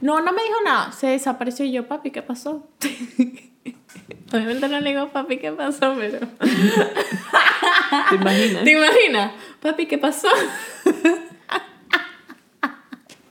[0.00, 0.90] No, no me dijo nada.
[0.90, 2.68] Se desapareció y yo, papi, ¿qué pasó?
[4.32, 5.94] Obviamente no le digo, papi, ¿qué pasó?
[5.96, 6.18] Pero.
[8.10, 8.64] ¿Te imaginas?
[8.64, 9.32] ¿Te imaginas?
[9.62, 10.26] Papi, ¿qué pasó?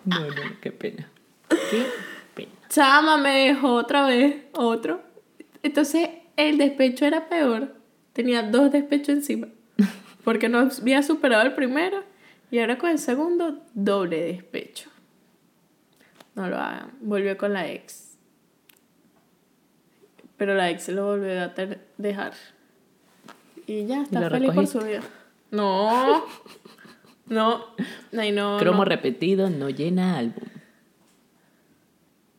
[0.06, 1.10] No, no, qué pena.
[1.50, 1.86] Qué
[2.36, 2.52] pena.
[2.70, 5.02] Chama me dejó otra vez otro.
[5.64, 7.76] Entonces el despecho era peor.
[8.14, 9.48] Tenía dos despechos encima.
[10.24, 12.04] Porque no había superado el primero.
[12.50, 14.90] Y ahora con el segundo, doble despecho.
[16.36, 16.92] No lo hagan.
[17.02, 18.18] Volvió con la ex.
[20.38, 21.54] Pero la ex lo volvió a
[21.98, 22.34] dejar.
[23.66, 24.80] Y ya, está feliz por recogiste?
[24.80, 25.02] su vida.
[25.52, 26.24] No.
[27.26, 27.66] No.
[28.18, 28.58] Ay, no.
[28.58, 28.86] Cromo no.
[28.86, 30.48] repetido no llena álbum.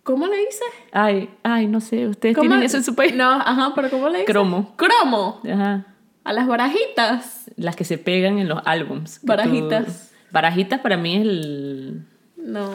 [0.09, 0.63] ¿Cómo le dices?
[0.91, 2.49] Ay, ay, no sé, ustedes ¿Cómo?
[2.49, 3.15] tienen eso en su país.
[3.15, 4.27] No, ajá, pero ¿cómo le dices?
[4.33, 4.75] Cromo.
[4.77, 5.39] Cromo.
[5.45, 5.85] Ajá.
[6.25, 7.51] A las barajitas.
[7.57, 9.21] Las que se pegan en los álbums.
[9.23, 9.85] Barajitas.
[9.85, 12.07] tú- Barajitas para mí es el.
[12.39, 12.71] No,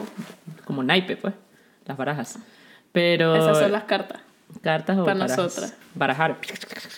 [0.64, 1.34] como naipe, pues.
[1.86, 2.38] Las barajas.
[2.92, 3.34] Pero.
[3.34, 4.20] esas son las cartas.
[4.60, 5.36] Cartas o Para barajas?
[5.36, 5.76] nosotras.
[5.96, 6.38] Barajar.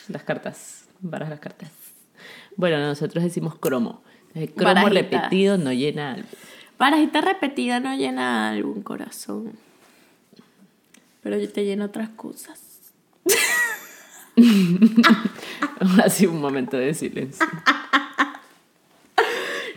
[0.08, 0.86] Las cartas.
[1.00, 1.70] Barajar las cartas.
[2.56, 4.02] Bueno, nosotros decimos cromo.
[4.34, 4.92] Cromo Barajitas.
[4.92, 6.26] repetido no llena álbum.
[6.78, 9.52] Barajita repetida no llena algún corazón.
[11.26, 12.62] Pero yo te lleno otras cosas.
[16.04, 17.44] Así un momento de silencio.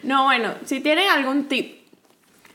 [0.04, 1.82] No, bueno, si tienen algún tip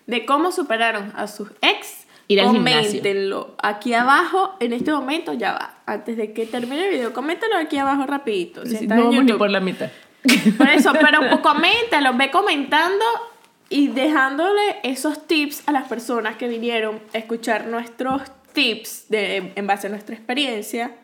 [0.06, 3.00] de cómo superaron a sus ex, Ir al gimnasio.
[3.00, 4.54] coméntenlo aquí abajo.
[4.60, 5.78] En este momento ya va.
[5.86, 8.64] Antes de que termine el video, coméntenlo aquí abajo rapidito.
[8.64, 9.90] Si no vamos ni por la mitad.
[10.56, 13.04] Por eso, pero coméntalo, ve comentando
[13.68, 18.22] y dejándole esos tips a las personas que vinieron a escuchar nuestros
[18.54, 20.96] tips de, en base a nuestra experiencia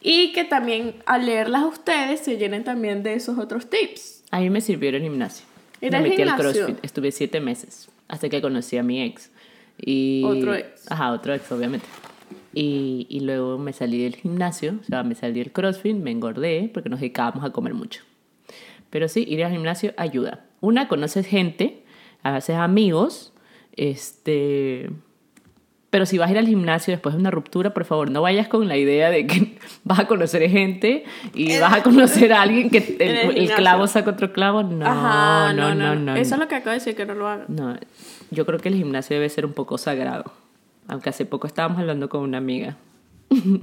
[0.00, 4.24] y que también al leerlas a ustedes se llenen también de esos otros tips.
[4.30, 5.44] A mí me sirvió el gimnasio.
[5.82, 6.64] ¿Ir me al metí al gimnasio?
[6.64, 6.84] CrossFit.
[6.84, 9.30] Estuve siete meses hasta que conocí a mi ex.
[9.78, 10.90] Y, Otro ex.
[10.90, 11.86] Ajá, otro ex, obviamente.
[12.52, 16.70] Y, y luego me salí del gimnasio, o sea, me salí del CrossFit, me engordé
[16.72, 18.02] porque nos dedicábamos a comer mucho.
[18.90, 20.44] Pero sí, ir al gimnasio ayuda.
[20.60, 21.82] Una, conoces gente,
[22.22, 23.32] haces amigos,
[23.76, 24.90] este...
[25.90, 28.46] Pero si vas a ir al gimnasio después de una ruptura, por favor, no vayas
[28.46, 31.02] con la idea de que vas a conocer gente
[31.34, 34.62] y vas a conocer a alguien que el el, el clavo saca otro clavo.
[34.62, 36.14] No, Ajá, no, no, no.
[36.14, 37.46] Eso es lo que acabo de decir, que no lo hagan.
[37.48, 37.76] No,
[38.30, 40.32] yo creo que el gimnasio debe ser un poco sagrado.
[40.86, 42.76] Aunque hace poco estábamos hablando con una amiga.
[43.30, 43.60] y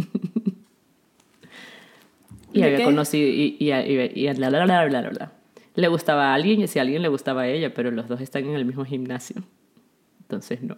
[2.60, 2.84] ¿De había qué?
[2.84, 5.32] conocido y, y, y, y bla, bla, bla, bla.
[5.76, 8.20] Le gustaba a alguien y si a alguien le gustaba a ella, pero los dos
[8.20, 9.44] están en el mismo gimnasio.
[10.22, 10.76] Entonces no.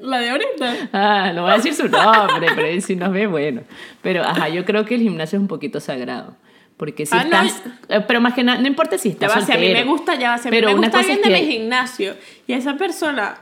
[0.00, 0.88] La de ahorita.
[0.92, 3.62] Ah, no voy a decir su nombre, pero sí nos ve, bueno.
[4.02, 6.36] Pero, ajá, yo creo que el gimnasio es un poquito sagrado.
[6.76, 7.62] Porque si Ah, estás...
[7.88, 9.84] eh, pero más que nada, no importa si Ya estás va, si a mí soltero.
[9.86, 12.14] me gusta, ya va, si a mí Pero me gusta alguien de mi gimnasio
[12.46, 13.36] y a esa persona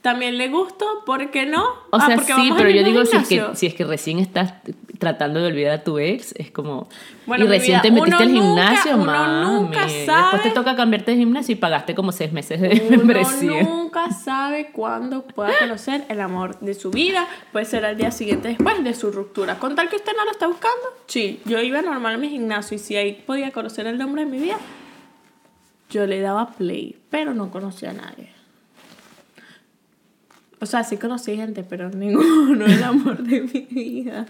[0.00, 1.62] también le gusto, ¿por qué no?
[1.90, 4.18] O Ah, sea, porque sí, pero yo digo si es, que, si es que recién
[4.18, 4.54] estás
[4.98, 6.88] tratando de olvidar a tu ex, es como...
[7.26, 9.70] Bueno, y recién vida, te metiste al gimnasio, mami.
[9.74, 13.62] Después te toca cambiarte de gimnasio y pagaste como seis meses de Uno membresía.
[13.62, 17.26] nunca sabe cuándo pueda conocer el amor de su vida.
[17.52, 19.58] Puede ser al día siguiente después de su ruptura.
[19.58, 21.40] Con tal que usted no lo está buscando, sí.
[21.44, 24.38] Yo iba normal a mi gimnasio y si ahí podía conocer el hombre de mi
[24.38, 24.56] vida,
[25.90, 28.33] yo le daba play, pero no conocía a nadie.
[30.64, 34.24] O sea, sí conocí gente, pero ninguno el amor de mi vida.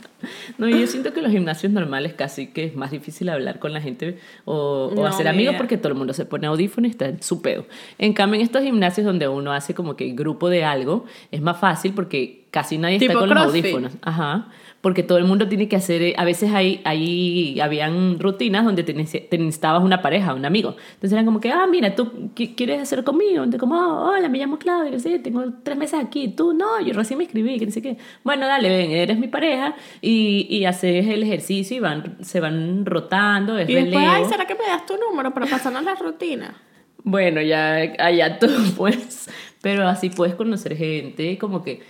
[0.59, 3.73] No, y yo siento que los gimnasios normales casi que es más difícil hablar con
[3.73, 6.91] la gente o, o No, hacer amigos porque todo el mundo se pone audífono y
[6.91, 7.67] está en su pedo.
[7.99, 11.59] En cambio, en estos gimnasios donde uno hace como que grupo de algo, es más
[11.59, 13.93] fácil porque casi nadie está con los audífonos.
[14.03, 14.49] Ajá.
[14.85, 18.83] Porque todo el mundo tiene que hacer, eh, a veces ahí, ahí habían rutinas donde
[18.85, 20.77] te, nece- te necesitabas una pareja, un amigo.
[20.93, 23.39] Entonces eran como que, ah, mira, tú qui- quieres hacer conmigo.
[23.43, 26.29] Entonces como, "Oh, hola, me llamo Claudia, que sé, tengo tres meses aquí.
[26.29, 27.97] Tú, no, yo recién me escribí, que no sé qué.
[28.25, 32.85] Bueno, dale, ven, eres mi pareja y, y haces el ejercicio y van, se van
[32.85, 34.13] rotando, es Y después, relevo.
[34.15, 36.55] ay, ¿será que me das tu número para pasarnos la rutina?
[37.03, 39.31] Bueno, ya allá tú, pues.
[39.63, 41.81] Pero así puedes conocer gente, como que.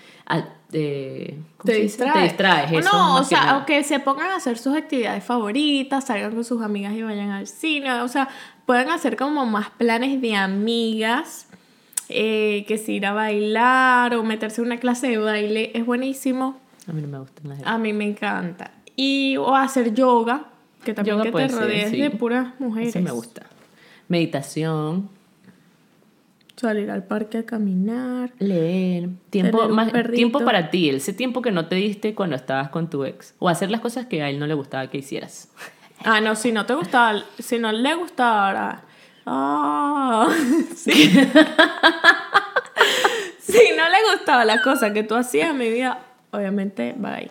[0.74, 2.12] Ah, eh, ¿cómo te distraes.
[2.14, 2.92] Te distraes, eso.
[2.92, 3.52] No, o que sea, nada.
[3.52, 7.46] aunque se pongan a hacer sus actividades favoritas, salgan con sus amigas y vayan al
[7.46, 8.28] cine, o sea,
[8.66, 11.46] pueden hacer como más planes de amigas,
[12.08, 16.58] eh, que si ir a bailar o meterse en una clase de baile es buenísimo.
[16.86, 18.72] A mí no me gustan las A mí me encanta.
[18.96, 20.46] Y o hacer yoga,
[20.84, 22.00] que también Yoga que te ser, rodees sí.
[22.00, 22.90] de puras mujeres.
[22.90, 23.46] Eso me gusta.
[24.08, 25.08] Meditación,
[26.56, 28.32] Salir al parque a caminar.
[28.38, 30.14] leer, tiempo, más, perrito.
[30.14, 33.34] tiempo para ti, ese tiempo que no te diste cuando estabas con tu ex.
[33.40, 35.48] O hacer las cosas que a él no le gustaba que hicieras.
[36.06, 38.82] Ah, no, si no te gustaba, si no le gustaba.
[39.24, 40.28] Ah,
[40.76, 40.92] sí.
[43.38, 47.30] si no le gustaba la cosa que tú hacías en mi vida, obviamente, bye.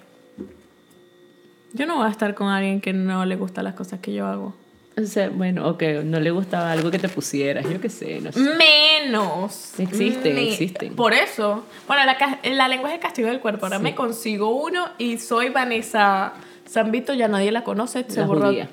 [1.74, 4.26] Yo no voy a estar con alguien que no le gustan las cosas que yo
[4.26, 4.56] hago.
[4.96, 8.32] O sea, bueno, ok, no le gustaba algo que te pusieras, yo qué sé, no
[8.32, 8.40] sé.
[8.40, 9.80] Menos.
[9.80, 10.96] Existen, existen.
[10.96, 11.64] Por eso.
[11.88, 13.66] Bueno, la, la lengua es el castigo del cuerpo.
[13.66, 16.34] Ahora me consigo uno y soy Vanessa
[16.70, 18.06] Zambito, ya nadie la conoce.
[18.08, 18.48] Se La borró.
[18.48, 18.70] judía.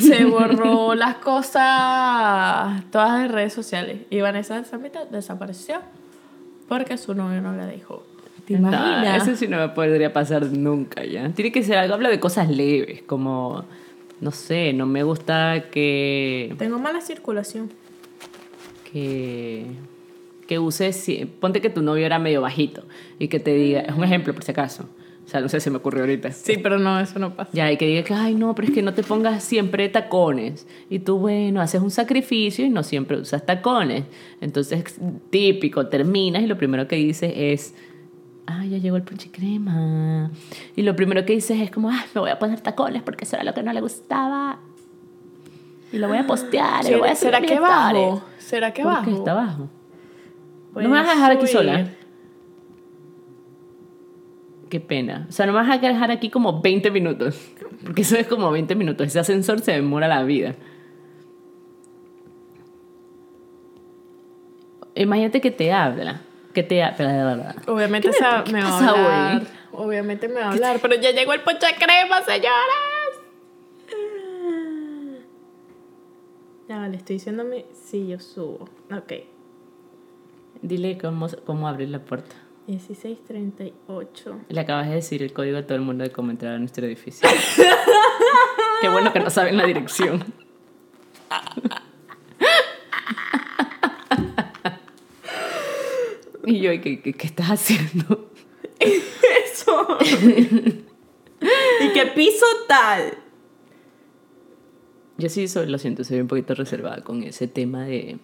[0.00, 3.98] Se borró las cosas todas de redes sociales.
[4.10, 5.80] Y Vanessa Zambito desapareció
[6.68, 8.04] porque su novio no la dejó.
[8.46, 9.26] ¿Te No, imaginas?
[9.28, 11.28] eso sí no me podría pasar nunca ya.
[11.30, 13.64] Tiene que ser algo, hablo de cosas leves, como,
[14.20, 17.70] no sé, no me gusta que, Tengo mala circulación.
[18.92, 19.66] que,
[20.46, 22.84] que uses, si- ponte que tu novio era medio bajito
[23.18, 24.88] y que te diga, es un ejemplo por si acaso,
[25.24, 26.32] o sea, no sé, se me ocurrió ahorita.
[26.32, 27.50] Sí, pero no, eso no pasa.
[27.52, 30.66] Ya, y que diga que, ay, no, pero es que no te pongas siempre tacones.
[30.88, 34.04] Y tú, bueno, haces un sacrificio y no siempre usas tacones.
[34.40, 34.96] Entonces,
[35.30, 37.74] típico, terminas y lo primero que dices es,
[38.46, 40.30] ay, ya llegó el crema.
[40.76, 43.36] Y lo primero que dices es como, ay, me voy a poner tacones porque eso
[43.36, 44.58] era lo que no le gustaba.
[45.92, 48.22] Y lo voy a postear, y lo voy a ¿Será que bajo?
[48.38, 49.04] ¿Será que ¿Por bajo?
[49.04, 49.68] qué está bajo?
[50.72, 51.88] Voy ¿No me vas a dejar aquí sola?
[54.68, 55.26] Qué pena.
[55.28, 57.50] O sea, no me vas a dejar aquí como 20 minutos.
[57.84, 59.08] Porque eso es como 20 minutos.
[59.08, 60.54] Ese ascensor se demora la vida.
[64.94, 66.20] Imagínate que te habla.
[66.54, 66.82] Que te.
[67.66, 68.88] Obviamente ¿Qué se me- me, va a hoy?
[68.88, 69.42] hablar.
[69.72, 70.78] Obviamente me va a hablar.
[70.82, 72.50] Pero ya llegó el ponche crema, señoras.
[76.68, 77.66] Ya, vale, estoy diciéndome.
[77.84, 78.68] Sí, yo subo.
[78.96, 79.12] Ok.
[80.62, 82.36] Dile cómo, cómo abrir la puerta.
[82.66, 84.40] 1638.
[84.48, 86.86] Le acabas de decir el código a todo el mundo de cómo entrar a nuestro
[86.86, 87.28] edificio.
[88.80, 90.24] Qué bueno que no saben la dirección.
[96.50, 98.30] y yo, ¿qué, qué, qué estás haciendo?
[98.78, 99.98] Eso.
[101.80, 103.14] ¿Y qué piso tal?
[105.18, 108.18] Yo sí soy, lo siento, soy un poquito reservada con ese tema de...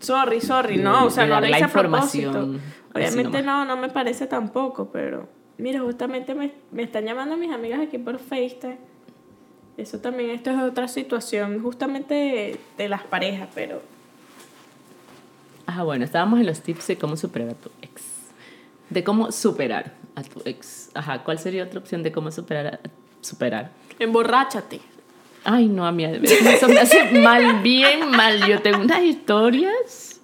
[0.00, 2.60] Sorry, sorry, De- no, o sea, no la información
[2.94, 7.80] Obviamente no, no me parece tampoco, pero mira, justamente me, me están llamando mis amigas
[7.80, 8.78] aquí por FaceTime.
[9.76, 13.82] Eso también, esto es otra situación, justamente de, de las parejas, pero
[15.66, 18.02] Ah, bueno, estábamos en los tips de cómo superar a tu ex.
[18.90, 20.90] De cómo superar a tu ex.
[20.94, 22.80] Ajá, ¿cuál sería otra opción de cómo superar a...
[23.20, 23.70] Superar.
[23.98, 24.80] emborráchate.
[25.42, 28.46] Ay, no, a mí eso me hace mal, bien mal.
[28.46, 30.20] Yo tengo unas historias.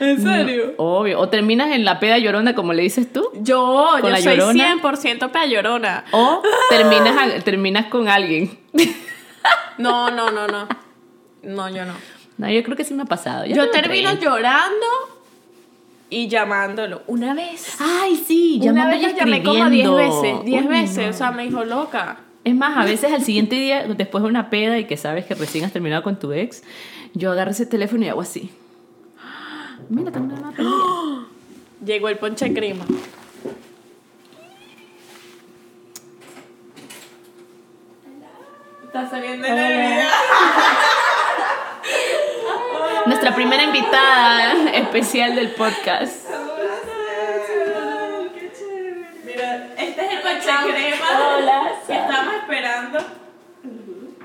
[0.00, 0.74] ¿En serio?
[0.76, 1.20] Obvio.
[1.20, 3.30] O terminas en la peda llorona, como le dices tú.
[3.40, 4.76] Yo, ¿Con yo la soy llorona?
[4.76, 6.04] 100% pea llorona.
[6.10, 8.58] O terminas, terminas con alguien.
[9.78, 10.68] No, no, no, no.
[11.42, 11.94] No, yo no.
[12.38, 13.44] No, yo creo que sí me ha pasado.
[13.46, 14.24] Ya Yo termino 30.
[14.24, 14.86] llorando
[16.10, 17.02] y llamándolo.
[17.06, 17.76] Una vez.
[17.80, 19.94] Ay, sí, Una vez lo llamé como 10 escribiendo.
[19.96, 20.44] veces.
[20.44, 21.04] 10 Uy, veces.
[21.04, 21.10] no.
[21.10, 22.18] O sea, me dijo loca.
[22.44, 25.34] Es más, a veces al siguiente día, después de una peda y que sabes que
[25.34, 26.62] recién has terminado con tu ex,
[27.14, 28.50] yo agarro ese teléfono y hago así.
[29.88, 30.72] Mira, tengo una perdida.
[31.84, 32.84] Llegó el ponche crema.
[38.84, 40.08] Está saliendo en el video.
[43.06, 46.28] Nuestra primera invitada especial del podcast.
[49.24, 52.98] Mira, este es el ponche crema Hola, que estamos esperando.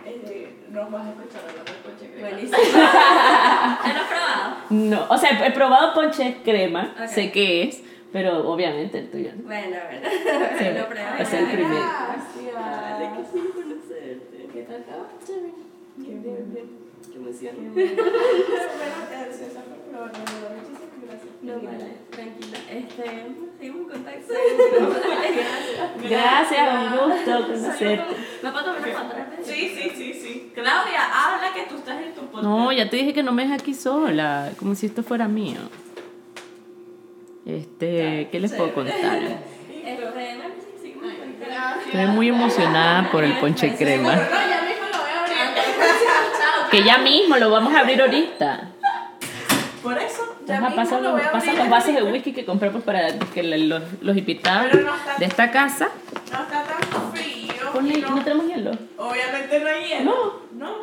[0.05, 2.29] Eh, Nos vas a escuchar hablar del ponche crema.
[2.29, 2.57] Buenísimo.
[2.73, 4.55] ¿Ya lo has probado?
[4.69, 7.07] No, o sea, he probado ponche crema, Ok.
[7.07, 9.43] sé qué es, pero obviamente el tuyo no.
[9.43, 10.07] Bueno, bueno.
[10.57, 11.09] Sí, lo pruebo.
[11.19, 11.75] es el primero.
[11.75, 13.13] Gracias.
[13.17, 14.49] que sí conocerte.
[14.53, 14.85] ¿Qué tal?
[15.25, 15.53] Chévere.
[15.97, 16.86] Qué bien, bien.
[17.17, 17.55] Qué emoción.
[21.41, 22.57] No, vale, tranquila.
[22.69, 23.03] Este,
[23.57, 24.33] seguimos en contacto.
[26.03, 26.09] Gracias.
[26.09, 28.15] Gracias, un gusto conocerte.
[28.43, 29.43] ¿Me puedo tomar una foto?
[29.43, 30.51] Sí, sí, sí, sí.
[30.53, 32.43] Claudia, habla que tú estás en tu podcast.
[32.43, 35.59] No, ya te dije que no me dejes aquí sola, como si esto fuera mío.
[37.45, 39.21] Este, ¿qué les puedo contar?
[39.87, 40.37] Este.
[41.85, 44.15] Estoy muy emocionada por el ponche crema.
[44.15, 45.37] No, ya mismo lo voy a abrir.
[46.77, 48.69] Que ya mismo lo vamos a abrir ahorita.
[49.81, 51.57] Por eso, ya Ajá, mismo pasa, lo voy a pasa abrir.
[51.59, 55.15] los vasos de whisky que compré pues, para que los, los invitados Pero no está-
[55.17, 55.89] de esta casa.
[56.31, 57.53] No está tan frío.
[57.73, 58.71] Ponle, y no- ¿no tenemos hielo?
[58.97, 60.41] Obviamente no hay hielo.
[60.55, 60.75] No.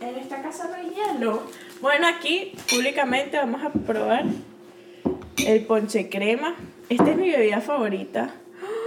[0.00, 1.42] En esta casa no hay hielo.
[1.82, 4.24] Bueno, aquí públicamente vamos a probar
[5.44, 6.54] el ponche crema.
[6.88, 8.30] Esta es mi bebida favorita.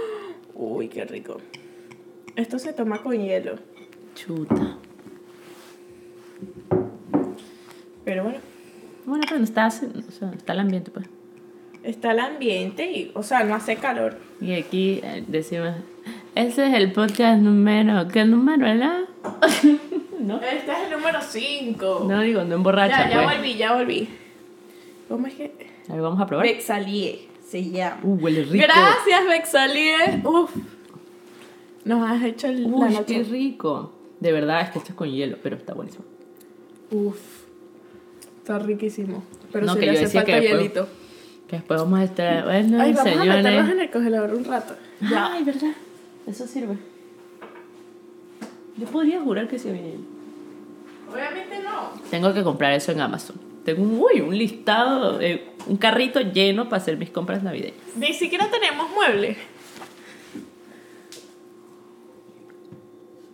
[0.54, 1.40] Uy, qué rico.
[2.36, 3.58] Esto se toma con hielo.
[4.16, 4.76] Chuta.
[8.04, 8.38] Pero bueno,
[9.06, 11.06] Bueno, pero no está, o sea, está el ambiente, pues.
[11.82, 14.18] está el ambiente y, o sea, no hace calor.
[14.40, 15.74] Y aquí eh, decimos,
[16.34, 19.00] ese es el podcast número, ¿qué número era?
[20.20, 20.36] ¿No?
[20.40, 22.06] Este es el número 5.
[22.08, 23.36] No digo, no emborracha, ya, ya pues.
[23.38, 24.08] volví, ya volví.
[25.08, 25.52] ¿Cómo es que?
[25.88, 26.46] A ver, vamos a probar.
[26.46, 28.00] Bexalie se llama.
[28.02, 28.64] Uh, huele rico.
[28.66, 30.22] Gracias, Bexalie.
[30.24, 30.54] Uf.
[31.84, 33.04] Nos has hecho el, la Uy, noche.
[33.06, 33.92] qué rico.
[34.20, 36.04] De verdad, es que esto es con hielo, pero está buenísimo.
[36.90, 37.18] Uf.
[38.38, 39.22] Está riquísimo.
[39.52, 40.88] Pero No, sí que le yo hace decía falta que después- hielito.
[41.48, 43.72] Que después vamos a estar, bueno, Ay, vamos a meterlos señores.
[43.72, 44.74] en el congelador un rato.
[45.02, 45.72] Ay, ¿verdad?
[46.26, 46.76] Eso sirve.
[48.76, 49.94] Yo podría jurar que se viene.
[51.12, 52.00] Obviamente no.
[52.10, 53.36] Tengo que comprar eso en Amazon.
[53.64, 57.76] Tengo un, uy, un listado, eh, un carrito lleno para hacer mis compras navideñas.
[57.96, 59.36] Ni siquiera tenemos muebles.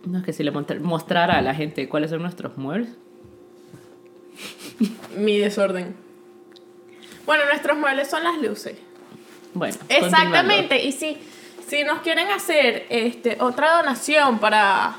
[0.05, 2.89] No, es que si le mostrara a la gente cuáles son nuestros muebles.
[5.17, 5.95] Mi desorden.
[7.25, 8.77] Bueno, nuestros muebles son las luces.
[9.53, 10.83] Bueno, Exactamente.
[10.83, 11.17] Y si,
[11.67, 14.95] si nos quieren hacer este, otra donación para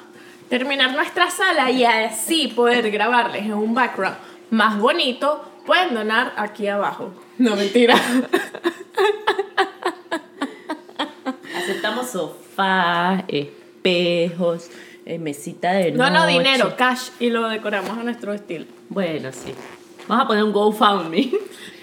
[0.49, 4.17] terminar nuestra sala y así poder grabarles en un background
[4.51, 7.13] más bonito, pueden donar aquí abajo.
[7.39, 7.95] No, mentira.
[11.55, 14.71] Aceptamos sofás, espejos,
[15.09, 16.33] eh, mesita de No, no, noche.
[16.39, 17.09] dinero, cash.
[17.19, 18.67] Y lo decoramos a nuestro estilo.
[18.89, 19.55] Bueno, sí.
[20.07, 21.31] Vamos a poner un GoFundMe.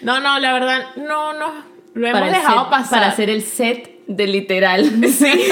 [0.01, 1.51] No, no, la verdad, no, no.
[1.95, 2.99] Lo hemos dejado set- pasar.
[2.99, 4.85] Para hacer el set de literal.
[5.09, 5.31] Sí.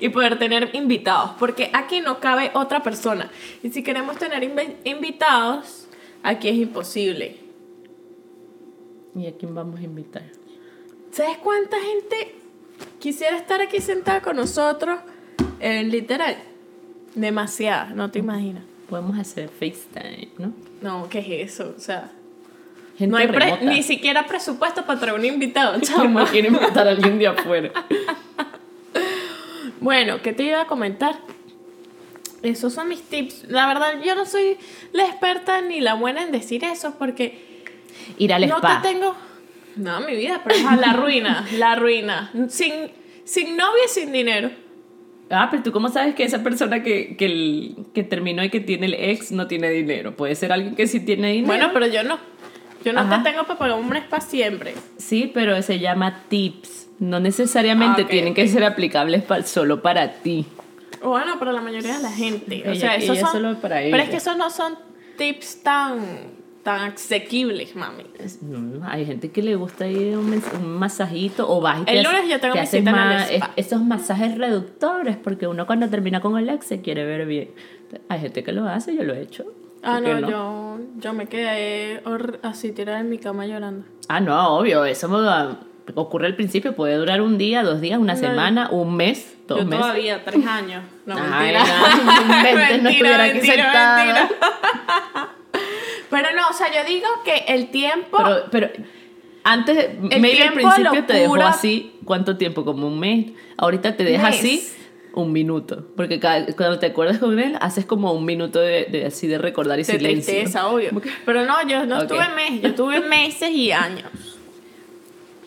[0.00, 3.30] y poder tener invitados, porque aquí no cabe otra persona.
[3.62, 4.42] Y si queremos tener
[4.84, 5.86] invitados,
[6.22, 7.36] aquí es imposible.
[9.14, 10.24] ¿Y a quién vamos a invitar?
[11.10, 12.34] ¿Sabes cuánta gente
[12.98, 14.98] quisiera estar aquí sentada con nosotros?
[15.62, 16.36] En literal.
[17.14, 18.64] Demasiada, no te imaginas.
[18.90, 20.52] Podemos hacer FaceTime, ¿no?
[20.82, 21.72] No, ¿qué es eso?
[21.76, 22.10] O sea,
[22.98, 23.64] Gente no hay pre- remota.
[23.64, 27.70] ni siquiera presupuesto para traer un invitado, Chama, quiero invitar a alguien de afuera.
[29.80, 31.16] Bueno, ¿qué te iba a comentar?
[32.42, 33.46] Esos son mis tips.
[33.48, 34.56] La verdad, yo no soy
[34.92, 37.64] la experta ni la buena en decir eso porque
[38.18, 38.80] Ir al no spa.
[38.80, 39.16] te tengo.
[39.76, 42.30] No, mi vida, pero es a la ruina, la ruina.
[42.48, 42.72] Sin,
[43.24, 44.50] sin novia y sin dinero.
[45.32, 48.60] Ah, pero tú cómo sabes que esa persona que, que, el- que terminó y que
[48.60, 50.14] tiene el ex no tiene dinero.
[50.14, 51.46] Puede ser alguien que sí tiene dinero.
[51.46, 52.18] Bueno, pero yo no.
[52.84, 53.22] Yo no Ajá.
[53.22, 54.74] te tengo para pagar un spa siempre.
[54.98, 56.88] Sí, pero se llama tips.
[56.98, 60.46] No necesariamente Ah, tienen que ser aplicables pa- solo para ti.
[61.02, 62.62] Bueno, para la mayoría de la gente.
[62.66, 63.32] O Ella- sea, esos son.
[63.32, 64.02] solo para pero ella.
[64.04, 64.74] es que esos no son
[65.16, 66.00] tips tan,
[66.62, 68.04] tan asequibles, mami.
[68.42, 71.98] No, hay gente que le gusta ir a un, un masajito o vas y te
[71.98, 73.50] El lunes yo tengo te mi cita en el spa.
[73.56, 77.50] es- esos masajes reductores porque uno cuando termina con el ex se quiere ver bien.
[78.08, 79.44] Hay gente que lo hace, yo lo he hecho.
[79.82, 82.00] Ah, ¿Por qué no, yo, yo me quedé
[82.42, 83.84] así tirada en mi cama llorando.
[84.08, 85.58] Ah, no, obvio, eso ah,
[85.96, 89.58] ocurre al principio, puede durar un día, dos días, una No, semana, un mes, dos
[89.58, 89.80] yo meses.
[89.80, 90.84] todavía, tres años.
[91.06, 91.64] No, Ay, mentira.
[92.04, 94.28] no, inventes, no estuviera aquí sentada.
[96.12, 98.18] Pero no, o sea, yo digo que el tiempo...
[98.18, 98.70] Pero, pero
[99.42, 102.64] antes, El medio al principio te dejó así, ¿cuánto tiempo?
[102.64, 103.32] Como un mes.
[103.56, 104.38] Ahorita te deja Mes.
[104.38, 104.68] así
[105.14, 105.84] un minuto.
[105.96, 109.38] Porque cada- cuando te acuerdas con él, haces como un minuto de, de así de
[109.38, 110.32] recordar y de silencio.
[110.32, 110.90] tristeza, obvio.
[111.26, 112.02] Pero no, yo no Ok.
[112.02, 114.08] estuve meses, yo tuve meses y años.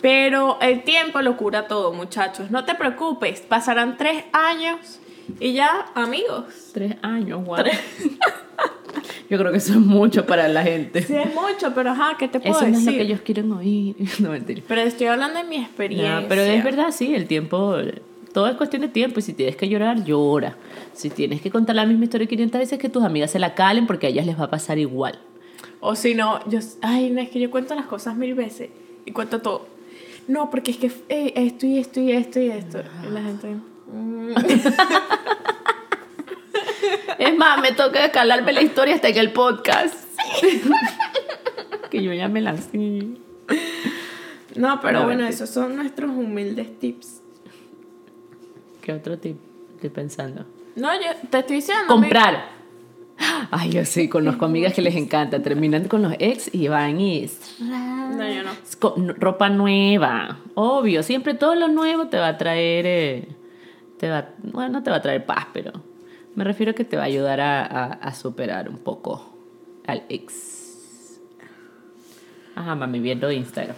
[0.01, 2.51] Pero el tiempo lo cura todo, muchachos.
[2.51, 4.99] No te preocupes, pasarán tres años
[5.39, 6.45] y ya, amigos.
[6.73, 7.63] Tres años, guau.
[9.29, 11.01] Yo creo que eso es mucho para la gente.
[11.01, 12.91] Sí, es mucho, pero ajá, ¿qué te puedo Eso no es decir?
[12.91, 13.95] lo que ellos quieren oír.
[14.19, 14.61] No, mentira.
[14.67, 16.21] Pero estoy hablando de mi experiencia.
[16.21, 17.75] No, pero es verdad, sí, el tiempo,
[18.33, 19.19] todo es cuestión de tiempo.
[19.19, 20.55] Y si tienes que llorar, llora.
[20.93, 23.87] Si tienes que contar la misma historia 500 veces, que tus amigas se la calen
[23.87, 25.19] porque a ellas les va a pasar igual.
[25.79, 28.69] O si no, yo, ay, no es que yo cuento las cosas mil veces
[29.05, 29.67] y cuento todo.
[30.27, 32.79] No, porque es que eh, esto y esto y esto y esto.
[33.07, 33.55] Y la gente.
[33.91, 34.35] Mm.
[37.19, 39.93] Es más, me toca calarme la historia hasta en el podcast.
[41.89, 42.77] que yo ya me la sé.
[44.55, 47.21] No, pero No, bueno, esos son nuestros humildes tips.
[48.81, 49.37] ¿Qué otro tip
[49.75, 50.45] estoy pensando?
[50.75, 51.85] No, yo te estoy diciendo.
[51.87, 52.53] Comprar.
[53.49, 55.41] Ay, yo sí, conozco amigas que les encanta.
[55.41, 57.29] Terminan con los ex y van y...
[57.59, 59.13] No, yo no.
[59.13, 60.39] Ropa nueva.
[60.53, 62.85] Obvio, siempre todo lo nuevo te va a traer...
[62.85, 63.27] eh,
[63.99, 65.71] te va, bueno, no te va a traer paz, pero
[66.35, 69.33] me refiero a que te va a ayudar a, a- a superar un poco
[69.87, 71.19] al ex.
[72.55, 73.75] Ajá, mami, viendo Instagram.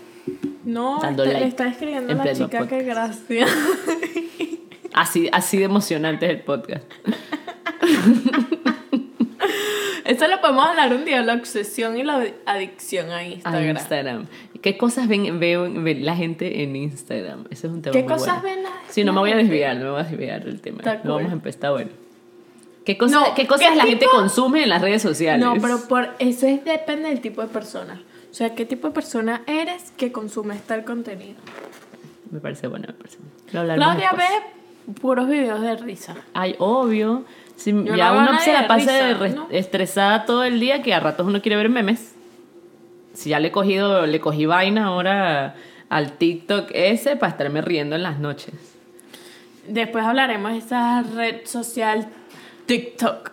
[0.65, 2.69] No, Dando te- like le está escribiendo la chica, podcast.
[2.69, 3.47] qué gracia.
[4.93, 6.83] Así, así de emocionante es el podcast.
[10.05, 14.25] Eso lo podemos hablar un día, la obsesión y la adicción a A Instagram.
[14.61, 17.45] ¿Qué cosas ven, veo- ve la gente en Instagram?
[17.49, 18.55] Ese es un tema ¿Qué muy cosas bueno.
[18.55, 19.51] ven la- Sí, no me voy a gente?
[19.51, 20.77] desviar, no me voy a desviar del tema.
[20.79, 21.11] Está No cool.
[21.11, 21.89] vamos a empezar, está bueno.
[22.85, 24.15] ¿Qué cosas, No, ¿qué cosas ¿qué la gente tipo?
[24.15, 25.45] consume en las redes sociales?
[25.45, 28.01] No, pero por eso es, depende del tipo de persona.
[28.31, 31.35] O sea, ¿qué tipo de persona eres que consumes tal contenido?
[32.31, 33.75] Me parece bueno, me parece bueno.
[33.75, 36.15] Claudia ve puros videos de risa.
[36.33, 37.25] Ay, obvio.
[37.57, 39.47] Si no ya a uno se la pasa de risa, ¿no?
[39.49, 42.13] estresada todo el día que a ratos uno quiere ver memes.
[43.17, 45.55] Si ya le he cogido, le cogí vaina ahora
[45.89, 48.53] al TikTok ese para estarme riendo en las noches.
[49.67, 52.07] Después hablaremos de esa red social
[52.67, 53.31] TikTok.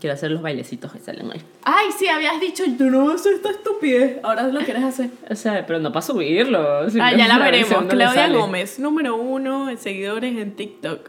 [0.00, 1.40] Quiero hacer los bailecitos que salen ahí.
[1.62, 4.18] Ay, sí, habías dicho, yo no hacer esta estupidez.
[4.24, 5.10] Ahora lo quieres hacer.
[5.30, 6.90] O sea, pero no para subirlo.
[6.90, 7.84] sino Ah, ya la si veremos.
[7.88, 8.28] Claudia.
[8.30, 11.08] Gómez, número uno en seguidores en TikTok.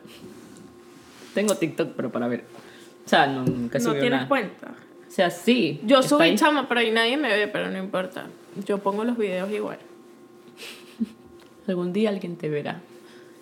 [1.34, 2.44] Tengo TikTok, pero para ver.
[3.04, 4.28] O sea, no, nunca No tienes nada.
[4.28, 4.74] cuenta.
[5.08, 5.80] O sea, sí.
[5.84, 6.36] Yo subí ahí.
[6.36, 8.28] chama, pero ahí nadie me ve, pero no importa.
[8.66, 9.78] Yo pongo los videos igual.
[11.68, 12.82] Algún día alguien te verá.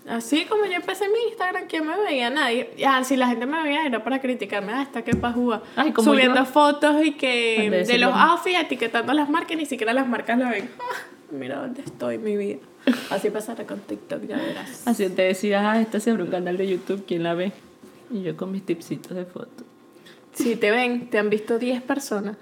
[0.08, 2.30] Así como yo empecé mi Instagram, ¿quién me veía?
[2.30, 2.72] Nadie.
[2.78, 4.74] Ya, si la gente me veía era para criticarme.
[4.74, 5.64] Ah, está que pajúa.
[5.78, 6.46] Ay, Subiendo yo.
[6.46, 10.70] fotos y que de los outfits, etiquetando las marcas, ni siquiera las marcas la ven.
[10.80, 12.60] Ah, mira dónde estoy, mi vida.
[13.10, 14.86] Así pasará con TikTok, ya verás.
[14.86, 17.54] Así te decía, ah, esta se abre un canal de YouTube, ¿quién la ve?
[18.12, 19.66] Y yo con mis tipsitos de fotos.
[20.34, 22.38] Si te ven, te han visto 10 personas.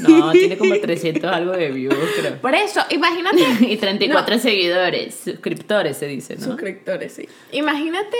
[0.00, 2.36] No, tiene como 300 algo de views, creo.
[2.40, 3.38] Por eso, imagínate.
[3.66, 6.44] Y 34 seguidores, suscriptores se dice, ¿no?
[6.44, 7.28] Suscriptores, sí.
[7.52, 8.16] Imagínate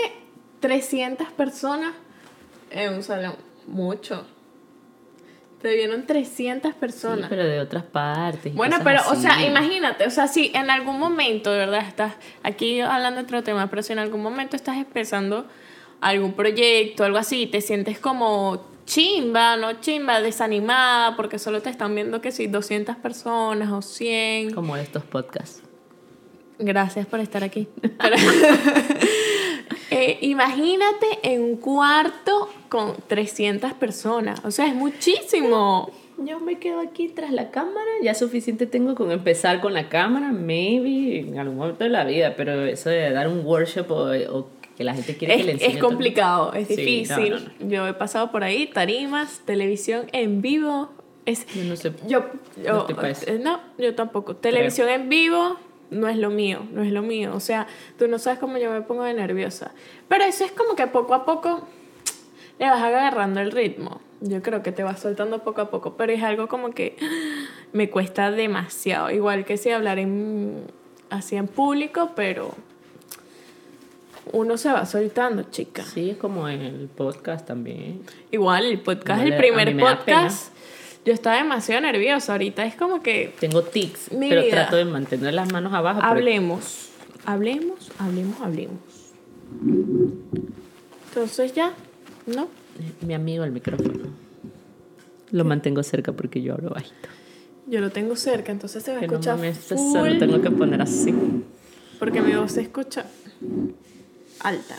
[0.59, 1.93] 300 personas
[2.71, 3.35] en un salón.
[3.67, 4.25] Mucho.
[5.61, 7.29] Te vieron 300 Sí, personas.
[7.29, 8.53] pero de otras partes.
[8.55, 12.13] Bueno, pero, o sea, imagínate, o sea, si en algún momento, de verdad, estás
[12.43, 15.45] aquí hablando de otro tema, pero si en algún momento estás empezando
[16.01, 21.93] algún proyecto, algo así, te sientes como chimba, no chimba, desanimada, porque solo te están
[21.93, 24.51] viendo que si 200 personas o 100.
[24.55, 25.61] Como estos podcasts.
[26.57, 27.67] Gracias por estar aquí.
[27.81, 28.15] Pero-
[29.91, 35.89] Eh, imagínate en un cuarto con 300 personas, o sea, es muchísimo.
[36.19, 40.31] Yo me quedo aquí tras la cámara, ya suficiente tengo con empezar con la cámara,
[40.31, 44.47] maybe en algún momento de la vida, pero eso de dar un workshop o, o
[44.79, 47.31] que la gente quiere que le Es, enseñe es a todo complicado, es Sí, difícil.
[47.33, 50.89] no, no, Yo he pasado por ahí, tarimas, televisión en vivo.
[51.25, 51.45] Es.
[51.53, 51.91] Yo no sé.
[52.07, 52.23] yo,
[52.55, 54.37] yo- No eh, no, yo tampoco.
[54.37, 55.57] Televisión en vivo
[55.91, 57.33] no es lo mío, no es lo mío.
[57.35, 57.67] O sea,
[57.97, 59.71] tú no sabes cómo yo me pongo de nerviosa.
[60.07, 61.67] Pero eso es como que poco a poco
[62.57, 63.99] le vas agarrando el ritmo.
[64.21, 66.95] Yo creo que te vas soltando poco a poco, pero es algo como que
[67.73, 69.11] me cuesta demasiado.
[69.11, 70.63] Igual que si hablar en,
[71.09, 72.55] así en público, pero
[74.31, 75.83] uno se va soltando, chica.
[75.83, 78.01] Sí, es como el podcast también.
[78.31, 80.53] Igual, el podcast, el primer me podcast.
[81.05, 82.33] Yo estaba demasiado nerviosa.
[82.33, 84.51] Ahorita es como que Tengo tics, Mi pero vida.
[84.51, 86.01] trato de mantener las manos abajo.
[86.03, 86.89] hablemos.
[87.25, 88.79] Hablemos, hablemos, hablemos.
[91.09, 91.73] Entonces ya,
[92.27, 92.47] ¿no?
[93.05, 94.09] Mi amigo el micrófono.
[95.31, 97.09] Lo mantengo cerca porque yo hablo bajito.
[97.67, 100.41] Yo lo tengo cerca, entonces se va a Que no escuchar eso full, lo tengo
[100.41, 101.13] que poner así.
[101.99, 103.05] porque mi voz se escucha
[104.41, 104.75] alta.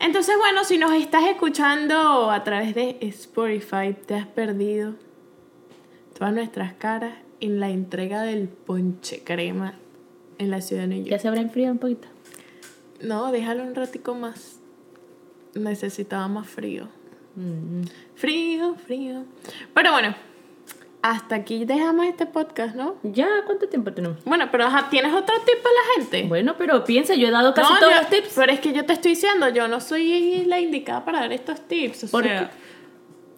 [0.00, 4.94] Entonces, bueno, si nos estás escuchando a través de Spotify, te has perdido
[6.18, 9.74] todas nuestras caras en la entrega del ponche crema
[10.38, 11.22] en la ciudad de New ¿Ya York.
[11.22, 12.08] se habrá enfriado un poquito?
[13.00, 14.58] No, déjalo un ratico más.
[15.54, 16.88] Necesitaba más frío.
[17.36, 17.82] Mm,
[18.14, 19.24] Frío, frío.
[19.72, 20.14] Pero bueno,
[21.06, 22.96] hasta aquí dejamos este podcast, ¿no?
[23.02, 23.28] ¿Ya?
[23.44, 24.24] ¿Cuánto tiempo tenemos?
[24.24, 26.22] Bueno, pero ajá, ¿tienes otro tip para la gente?
[26.26, 28.32] Bueno, pero piensa, yo he dado casi No, todos yo- los tips.
[28.34, 31.60] Pero es que yo te estoy diciendo, yo no soy la indicada para dar estos
[31.68, 32.04] tips.
[32.04, 32.50] O ¿Por sea,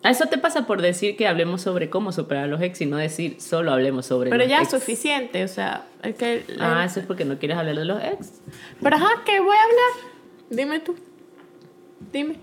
[0.05, 2.87] A eso te pasa por decir que hablemos sobre cómo superar a los ex y
[2.87, 4.71] no decir solo hablemos sobre pero los ya ex.
[4.71, 6.45] suficiente, o sea, es que...
[6.61, 8.31] Ah, eso es porque no quieres hablar de los ex.
[8.81, 10.12] Pero ajá, ¿qué voy a hablar?
[10.51, 10.95] Dime tú.
[12.12, 12.37] Dime.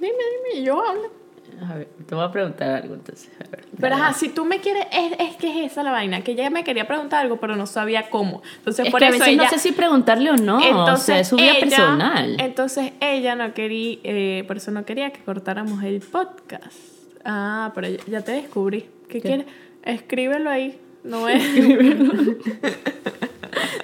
[0.00, 0.14] Dime,
[0.54, 1.17] dime, y yo hablo.
[1.60, 3.30] A ver, te voy a preguntar algo entonces.
[3.44, 6.22] A ver, Pero ajá, si tú me quieres, es, es que es esa la vaina,
[6.22, 8.42] que ella me quería preguntar algo, pero no sabía cómo.
[8.58, 10.58] Entonces, Es por que a eso veces ella, no sé si preguntarle o no.
[10.92, 12.36] o sea, es su vida ella- personal.
[12.40, 16.76] Entonces ella no quería, eh, por eso no quería que cortáramos el podcast.
[17.24, 18.82] Ah, pero ya, ya te descubrí.
[19.08, 19.22] ¿Qué, ¿Qué?
[19.22, 19.46] quieres?
[19.82, 20.78] Escríbelo ahí.
[21.02, 21.42] No es.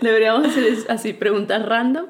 [0.00, 2.06] Deberíamos hacer así, preguntas random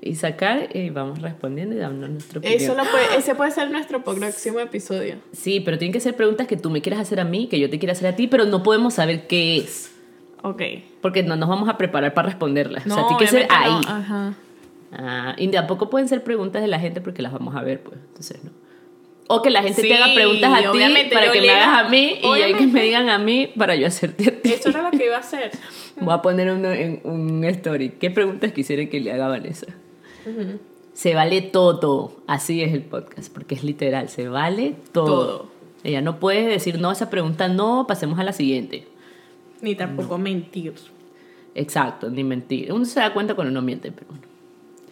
[0.00, 2.60] y sacar y vamos respondiendo y dando nuestra opinión.
[2.60, 5.16] Eso lo puede, ese puede ser nuestro próximo episodio.
[5.32, 7.68] Sí, pero tienen que ser preguntas que tú me quieras hacer a mí, que yo
[7.70, 9.92] te quiera hacer a ti, pero no podemos saber qué es.
[10.42, 10.62] Ok.
[11.00, 12.86] Porque no nos vamos a preparar para responderlas.
[12.86, 13.68] o sea, No, tiene que ser ahí.
[13.70, 14.34] obviamente no, Ajá.
[14.92, 17.98] Ah, y tampoco pueden ser preguntas de la gente porque las vamos a ver, pues.
[18.08, 18.50] Entonces, no.
[19.28, 21.84] O que la gente Sí, te haga preguntas a ti obviamente, para que me hagas
[21.84, 22.66] a mí y hay que obviamente.
[22.66, 24.52] me digan a mí para yo hacerte a ti.
[24.52, 25.50] Eso era lo que iba a hacer.
[26.00, 27.90] Voy a poner uno en un story.
[27.98, 29.66] ¿Qué preguntas quisiera que le haga a Vanessa?
[30.92, 32.16] Se vale todo.
[32.26, 34.08] Así es el podcast, porque es literal.
[34.08, 35.06] Se vale todo.
[35.06, 35.56] Todo.
[35.84, 38.88] Ella no puede decir, no, esa pregunta no, pasemos a la siguiente.
[39.60, 40.74] Ni tampoco mentir.
[41.54, 42.72] Exacto, ni mentir.
[42.72, 44.22] Uno se da cuenta cuando no miente, pero bueno.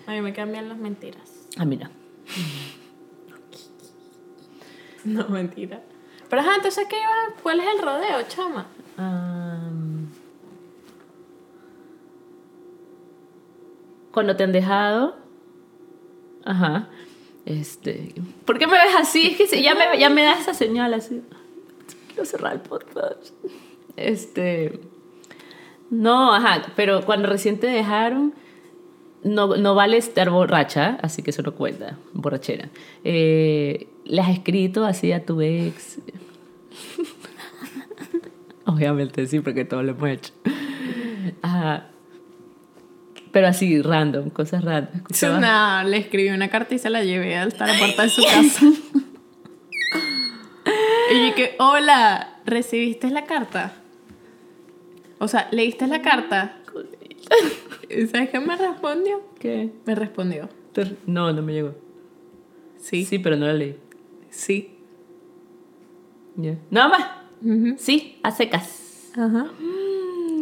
[0.06, 1.48] A mí me cambian las mentiras.
[1.56, 1.90] Ah, mira.
[5.04, 5.82] No, mentira.
[6.30, 7.36] Pero ajá, entonces, ¿qué iba?
[7.42, 8.66] ¿Cuál es el rodeo, chama?
[8.96, 10.08] Am,
[14.10, 15.23] cuando te han dejado.
[16.44, 16.88] Ajá.
[17.46, 18.14] Este.
[18.44, 19.36] ¿Por qué me ves así?
[19.38, 21.22] Es que ya, me, ya me da esa señal así.
[22.08, 23.34] Quiero cerrar el podcast.
[23.96, 24.80] Este.
[25.90, 26.72] No, ajá.
[26.76, 28.34] Pero cuando recién te dejaron.
[29.22, 32.68] No, no vale estar borracha, así que eso no cuenta, borrachera.
[33.04, 35.98] Eh, ¿Le has escrito así a tu ex?
[38.66, 40.32] Obviamente sí, porque todos lo hemos hecho.
[41.40, 41.88] Ajá.
[43.34, 44.94] Pero así, random, cosas random.
[44.96, 48.22] Escuchaba- No, le escribí una carta y se la llevé hasta la puerta de su
[48.24, 48.64] casa.
[51.12, 53.72] y dije, hola, ¿recibiste la carta?
[55.18, 56.56] O sea, ¿leíste la carta?
[57.90, 59.20] ¿Y ¿Sabes qué me respondió?
[59.38, 59.70] ¿Qué?
[59.84, 60.48] Me respondió,
[61.06, 61.74] No, no me llegó.
[62.78, 63.76] sí, Sí, pero no la leí.
[64.30, 64.70] sí.
[66.36, 66.56] Ya.
[66.70, 67.80] Nada más.
[67.80, 69.10] Sí, a secas.
[69.16, 69.46] Ajá.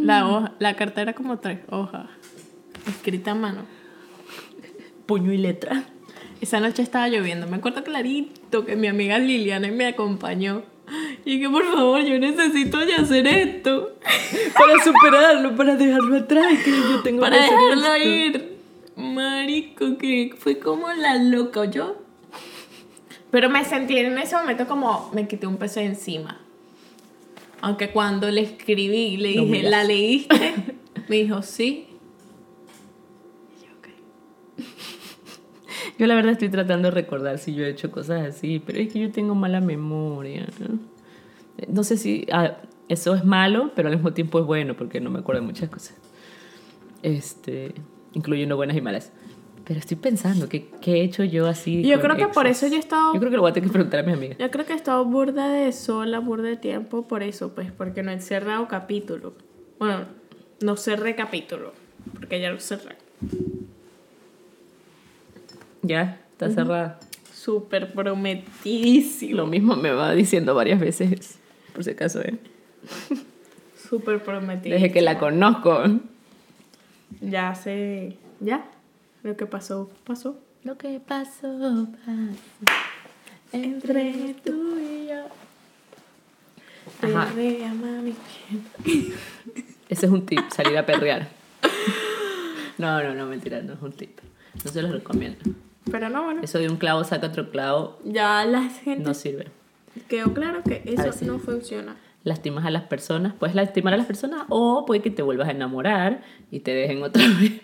[0.01, 2.07] La, hoja, la carta era como tres hojas,
[2.87, 3.63] escrita a mano.
[5.07, 5.85] Puño y letra.
[6.41, 7.47] Esa noche estaba lloviendo.
[7.47, 10.63] Me acuerdo clarito que mi amiga Liliana me acompañó.
[11.25, 13.97] Y que por favor, yo necesito ya hacer esto.
[14.59, 18.39] Para superarlo, para dejarlo atrás, que yo tengo Para que hacer dejarlo esto.
[18.39, 18.53] ir.
[18.97, 21.97] Marico, que fue como la loca, yo.
[23.31, 26.39] Pero me sentí en ese momento como me quité un peso de encima.
[27.63, 29.63] Aunque cuando le escribí, le dije.
[29.63, 30.55] ¿la leíste?
[31.09, 31.87] Me dijo, sí.
[33.61, 33.89] Y yo, ok.
[35.99, 38.93] Yo la verdad estoy tratando de recordar si yo he hecho cosas así, pero es
[38.93, 40.47] que yo tengo mala memoria.
[40.59, 40.79] No,
[41.69, 42.57] No sé si ah,
[42.89, 45.69] eso es malo, pero al mismo tiempo es bueno porque no me acuerdo de muchas
[45.69, 45.95] cosas.
[47.03, 47.75] Este,
[48.13, 49.13] incluyendo buenas y malas.
[49.65, 51.83] Pero estoy pensando, ¿qué, qué he hecho yo así?
[51.83, 53.69] Yo creo que por eso yo he estado Yo creo que lo voy a tener
[53.69, 54.39] que preguntar a mis amigas.
[54.39, 58.03] Yo creo que he estado burda de sola, burda de tiempo por eso, pues, porque
[58.03, 59.35] no he cerrado capítulo.
[59.79, 60.07] Bueno,
[60.61, 61.73] no cerré capítulo,
[62.13, 62.97] porque ya lo cerré.
[65.83, 66.99] Ya, está cerrada.
[67.33, 69.37] Súper prometidísimo.
[69.37, 71.39] Lo mismo me va diciendo varias veces,
[71.75, 72.39] por si acaso, ¿eh?
[73.89, 74.75] Súper prometido.
[74.75, 75.83] Desde que la conozco.
[77.21, 78.17] Ya sé.
[78.41, 78.65] ¿Ya?
[79.23, 80.39] Lo que pasó, pasó.
[80.65, 82.73] Lo que pasó, pasó.
[83.53, 85.25] Entre tú y yo.
[87.03, 87.27] Ajá.
[87.27, 88.15] Perrea, mami.
[89.89, 91.29] Ese es un tip, salir a perrear.
[92.79, 94.19] No, no, no, mentira, no es un tip.
[94.65, 95.39] No se los recomiendo.
[95.91, 96.43] Pero no, bueno.
[96.43, 99.49] Eso de un clavo saca otro clavo Ya la gente no sirve.
[100.09, 101.97] quedó claro que eso no funciona.
[102.25, 105.51] Lastimas a las personas, puedes lastimar a las personas o puede que te vuelvas a
[105.51, 106.23] enamorar
[106.53, 107.61] y te dejen otra vez.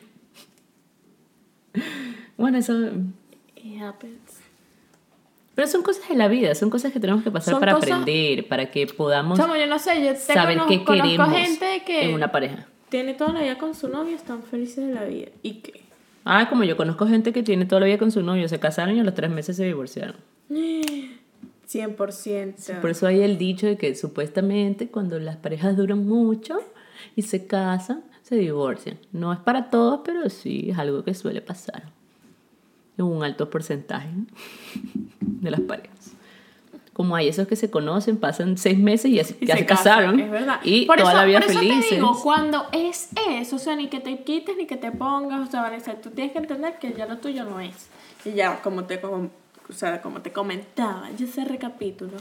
[2.36, 2.74] Bueno, eso...
[3.56, 4.40] It happens.
[5.54, 7.90] Pero son cosas de la vida, son cosas que tenemos que pasar Son para cosas-
[8.02, 12.14] aprender, para que podamos Chamo, yo no sé, yo saber qué queremos gente que en
[12.14, 12.66] una pareja.
[12.88, 15.28] tiene toda la vida con su novio están felices de la vida.
[15.42, 15.82] ¿Y qué?
[16.30, 18.94] Ah, como yo conozco gente que tiene toda la vida con su novio, se casaron
[18.94, 20.16] y a los tres meses se divorciaron.
[20.50, 22.80] 100%.
[22.82, 26.58] Por eso hay el dicho de que supuestamente cuando las parejas duran mucho
[27.16, 28.98] y se casan, se divorcian.
[29.10, 31.84] No es para todos, pero sí es algo que suele pasar.
[32.98, 34.10] En un alto porcentaje
[35.20, 36.14] de las parejas.
[36.98, 39.64] Como hay esos que se conocen, pasan seis meses y ya, se- Y ya se,
[39.64, 40.20] casan, casaron.
[40.20, 40.58] Es verdad.
[40.64, 41.88] Y por toda eso, la vida por eso felices.
[41.90, 45.48] te digo, cuando es eso, o sea, ni que te quites ni que te pongas,
[45.48, 47.88] o sea, Vanessa, tú tienes que entender que ya lo tuyo no es.
[48.24, 49.28] Y ya, como te, com-
[49.68, 52.16] o sea, como te comentaba, yo ese recapítulo.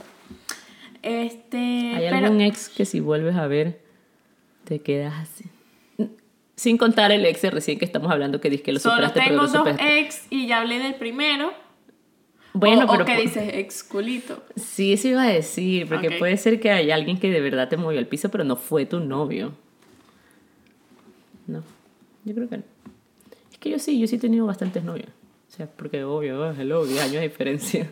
[1.01, 1.57] Este.
[1.95, 3.82] ¿Hay pero- algún ex que si vuelves a ver
[4.63, 5.45] te quedas así?
[6.55, 9.19] Sin contar el ex de recién que estamos hablando que dices que lo Solo superaste,
[9.19, 9.99] pero tengo lo dos superaste.
[9.99, 11.51] ex y ya hablé del primero.
[12.54, 14.43] Bueno, o, pero o que dices ex culito.
[14.56, 16.14] Sí, eso iba a decir, porque Ok.
[16.20, 18.86] puede ser que haya alguien que de verdad te movió al piso, pero no fue
[18.86, 19.52] tu novio.
[21.45, 21.64] No,
[22.26, 22.64] yo creo que no.
[23.52, 25.10] Es que yo sí, yo sí he tenido bastantes novios.
[25.50, 27.89] O sea, porque obvio, oh, hello, 10 años de diferencia.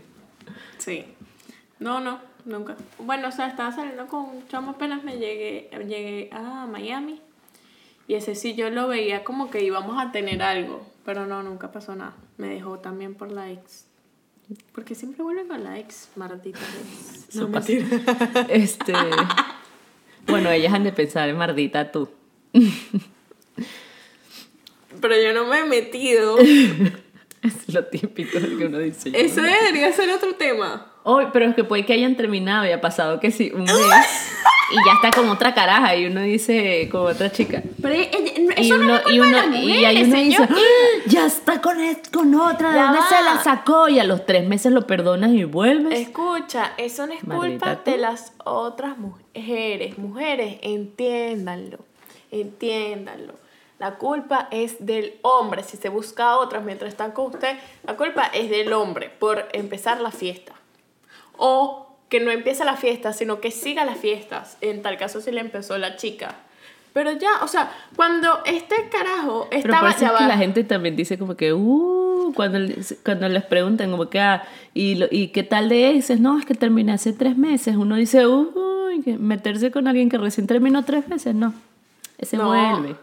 [0.78, 1.06] Sí.
[1.80, 2.76] No, no, nunca.
[3.00, 7.22] Bueno, o sea, estaba saliendo con un chamo apenas me llegué, llegué a Miami.
[8.08, 10.86] Y ese sí yo lo veía como que íbamos a tener algo.
[11.06, 12.14] Pero no, nunca pasó nada.
[12.38, 13.88] Me dejó también por la ex.
[14.74, 17.30] Porque siempre vuelven con la ex, maldita ex.
[17.30, 17.72] Eso pasa.
[18.50, 18.94] Este.
[20.28, 22.10] Bueno, ellas han de pensar, mardita tú.
[25.02, 26.38] Pero yo no me he metido.
[27.46, 29.12] Es lo típico de que uno dice.
[29.14, 29.48] Eso ¿no?
[29.48, 30.92] debería ser otro tema.
[31.08, 33.76] Oh, pero es que puede que hayan terminado y ha pasado que sí, un mes.
[34.72, 37.62] y ya está con otra caraja y uno dice con otra chica.
[37.80, 38.10] Pero eh,
[38.58, 40.44] y eso no uno, es y uno, y ahí uno dice.
[40.50, 40.56] "Ah,
[41.06, 41.78] ya está con,
[42.12, 43.88] con otra, ¿de dónde se la sacó?
[43.88, 46.00] Y a los tres meses lo perdonas y vuelves.
[46.00, 47.92] Escucha, eso no es culpa tú.
[47.92, 50.00] de las otras mujeres.
[50.00, 51.78] Mujeres, entiéndanlo.
[52.32, 53.34] Entiéndanlo.
[53.78, 55.62] La culpa es del hombre.
[55.62, 59.48] Si se busca a otras mientras están con usted, la culpa es del hombre por
[59.54, 60.54] empezar la fiesta.
[61.38, 64.58] O que no empiece la fiesta, sino que siga las fiestas.
[64.62, 66.36] En tal caso, si le empezó la chica.
[66.94, 70.28] Pero ya, o sea, cuando este carajo Pero estaba por eso ya es que va-
[70.30, 74.44] la gente también dice como que, uh, cuando, les- cuando les preguntan como que, ah,
[74.74, 76.22] ¿y, lo- ¿y qué tal de exes?
[76.22, 77.76] No, es que terminé hace tres meses.
[77.76, 78.24] Uno dice,
[79.04, 81.54] que meterse con alguien que recién terminó tres meses, no.
[82.18, 82.48] Ese No.
[82.48, 82.96] vuelve.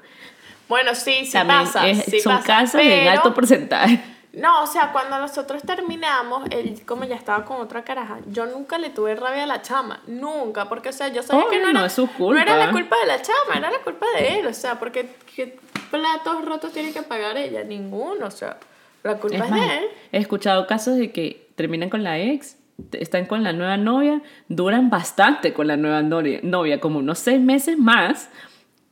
[0.70, 1.86] Bueno, sí, sí También pasa.
[1.86, 4.00] es- sí son pasa, casos en pero- alto porcentaje.
[4.32, 8.78] No, o sea, cuando nosotros terminamos, él como ya estaba con otra caraja, yo nunca
[8.78, 11.80] le tuve rabia a la chama, nunca, porque o sea, yo sabía que no era,
[11.80, 12.96] no es su no era la culpa.
[12.96, 15.58] culpa de la chama, era la culpa de él, o sea, porque ¿qué
[15.90, 17.62] platos rotos tiene que pagar ella?
[17.62, 18.56] Ninguno, o sea,
[19.02, 19.84] la culpa es, Es más, de él.
[20.12, 22.56] he escuchado casos de que terminan con la ex,
[22.92, 27.76] están con la nueva novia, duran bastante con la nueva novia como unos seis meses
[27.76, 28.30] más,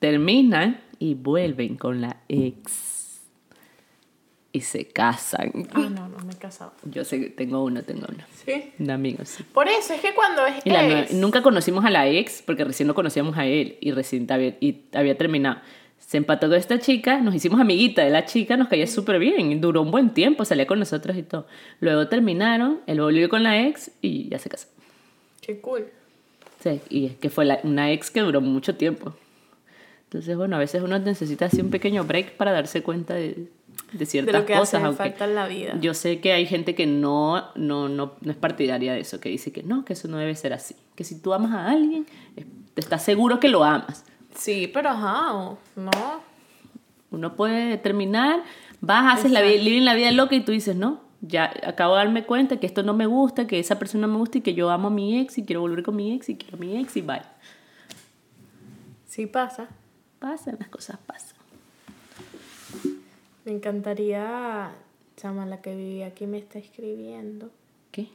[0.00, 2.89] terminan y vuelven con la ex.
[4.52, 5.52] Y se casan.
[5.74, 6.72] Ah, no, no me he casado.
[6.84, 8.24] Yo sé, que tengo uno, tengo uno.
[8.44, 8.72] Sí.
[8.80, 9.44] Un amigo, sí.
[9.44, 12.64] Por eso es que cuando es Y la ex, nunca conocimos a la ex porque
[12.64, 15.60] recién lo conocíamos a él y recién había, y había terminado.
[16.00, 19.60] Se empató con esta chica, nos hicimos amiguita de la chica, nos caía súper bien,
[19.60, 21.46] duró un buen tiempo, salía con nosotros y todo.
[21.78, 24.66] Luego terminaron, él volvió con la ex y ya se casó.
[25.42, 25.86] qué cool.
[26.60, 29.14] Sí, y es que fue la- una ex que duró mucho tiempo.
[30.04, 33.48] Entonces, bueno, a veces uno necesita así un pequeño break para darse cuenta de,
[33.92, 34.74] de ciertas De lo que cosas.
[34.74, 35.76] hace aunque falta en la vida.
[35.80, 39.28] Yo sé que hay gente que no, no, no, no es partidaria de eso, que
[39.28, 40.76] dice que no, que eso no debe ser así.
[40.94, 42.06] Que si tú amas a alguien,
[42.74, 44.04] te estás seguro que lo amas.
[44.34, 45.90] Sí, pero ajá, no.
[47.10, 48.42] Uno puede terminar,
[48.80, 52.04] vas, haces la vida, living la vida loca y tú dices, no, ya acabo de
[52.04, 54.54] darme cuenta que esto no me gusta, que esa persona no me gusta y que
[54.54, 56.78] yo amo a mi ex y quiero volver con mi ex y quiero a mi
[56.78, 57.22] ex y bye.
[59.06, 59.66] Sí pasa.
[60.20, 61.39] Pasan, las cosas pasan.
[63.44, 64.70] Me encantaría,
[65.16, 67.50] chama, la que vivía aquí me está escribiendo.
[67.90, 68.08] ¿Qué?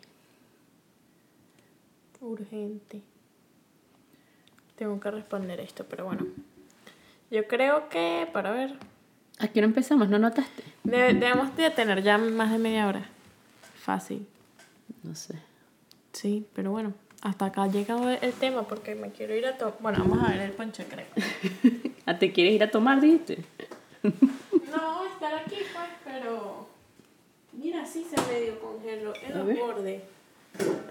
[2.22, 3.02] Urgente.
[4.76, 6.26] Tengo que responder esto, pero bueno.
[7.32, 8.76] Yo creo que, para ver,
[9.40, 10.08] ¿A qué hora empezamos?
[10.10, 10.64] ¿No notaste?
[10.86, 13.10] De- debemos de tener ya más de media hora.
[13.76, 14.26] Fácil.
[15.04, 15.36] No sé.
[16.14, 19.76] Sí, pero bueno, hasta acá ha llegado el tema porque me quiero ir a tomar.
[19.82, 21.08] Bueno, vamos a ver el ponche, creo.
[22.06, 23.44] ¿Ah, te quieres ir a tomar, dijiste?
[24.86, 26.68] No, estar aquí, pues, pero.
[27.54, 30.04] Mira, sí se medio congeló en A los bordes.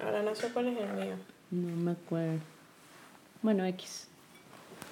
[0.02, 1.14] Ahora no sé cuál es el mío.
[1.52, 2.40] No me acuerdo.
[3.40, 4.08] Bueno, X.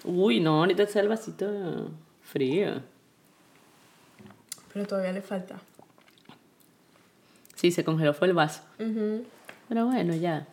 [0.04, 1.90] Uy, no, ahorita está el vasito
[2.22, 2.80] frío.
[4.72, 5.60] Pero todavía le falta.
[7.56, 8.62] Sí, se congeló fue el vaso.
[8.76, 10.46] Pero bueno, ya.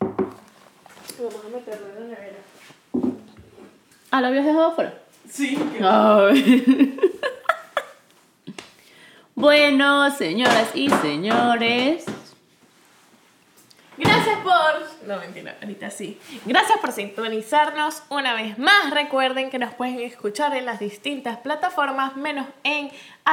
[0.00, 2.38] Vamos a meterlo en la nevera.
[4.10, 5.04] Ah, ¿lo habías dejado afuera?
[5.30, 5.58] Sí.
[9.34, 12.04] Bueno, señoras y señores.
[13.96, 15.06] Gracias por.
[15.06, 16.18] No, mentira, ahorita sí.
[16.44, 18.90] Gracias por sintonizarnos una vez más.
[18.90, 22.90] Recuerden que nos pueden escuchar en las distintas plataformas, menos en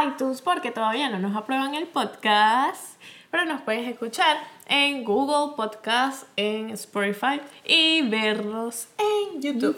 [0.08, 3.02] iTunes, porque todavía no nos aprueban el podcast.
[3.36, 9.78] Pero nos puedes escuchar en Google Podcast, en Spotify y verlos en YouTube.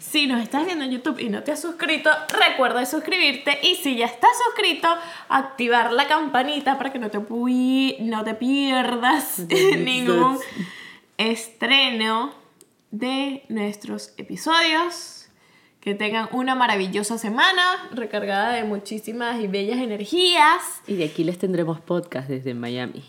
[0.00, 3.60] Si nos estás viendo en YouTube y no te has suscrito, recuerda de suscribirte.
[3.62, 4.88] Y si ya estás suscrito,
[5.28, 9.38] activar la campanita para que no te, no te pierdas
[9.78, 10.40] ningún
[11.16, 12.34] estreno
[12.90, 15.15] de nuestros episodios.
[15.86, 17.62] Que tengan una maravillosa semana
[17.94, 20.82] recargada de muchísimas y bellas energías.
[20.88, 23.04] Y de aquí les tendremos podcast desde Miami.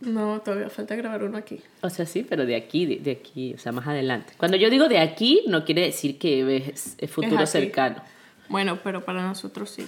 [0.00, 1.60] No, todavía falta grabar uno aquí.
[1.80, 4.32] O sea, sí, pero de aquí, de, de aquí, o sea, más adelante.
[4.36, 7.46] Cuando yo digo de aquí, no quiere decir que es, es futuro aquí.
[7.46, 8.02] cercano.
[8.48, 9.86] Bueno, pero para nosotros sí.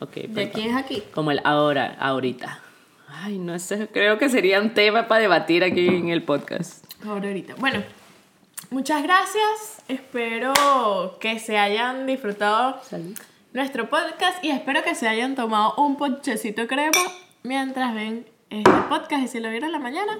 [0.00, 0.58] Ok, De perfecto.
[0.58, 1.02] aquí es aquí.
[1.12, 2.62] Como el ahora, ahorita.
[3.08, 6.82] Ay, no sé, creo que sería un tema para debatir aquí en el podcast.
[7.04, 7.56] Ahora ahorita.
[7.56, 7.82] Bueno,
[8.74, 9.82] muchas gracias.
[9.88, 10.52] Espero
[11.20, 13.16] que se hayan disfrutado Salud.
[13.52, 16.90] nuestro podcast y espero que se hayan tomado un ponchecito crema
[17.44, 20.18] mientras ven este podcast y si lo vieron en la mañana.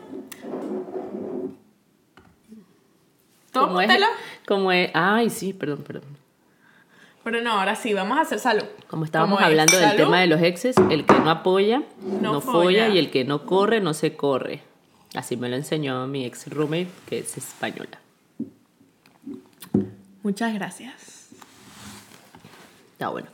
[3.52, 4.06] Tómatelo.
[4.46, 6.16] como es, ay, sí, perdón, perdón.
[7.24, 8.64] Pero no, ahora sí, vamos a hacer salud.
[8.88, 9.96] Como estábamos Como es, hablando del salud.
[10.04, 12.84] tema de los exes, el que no apoya, No no, folla.
[12.84, 14.60] folla, y el que no corre, no se corre.
[15.14, 17.98] Así me lo enseñó mi ex roommate, que es española.
[20.24, 21.28] Muchas gracias.
[22.92, 23.28] Está bueno.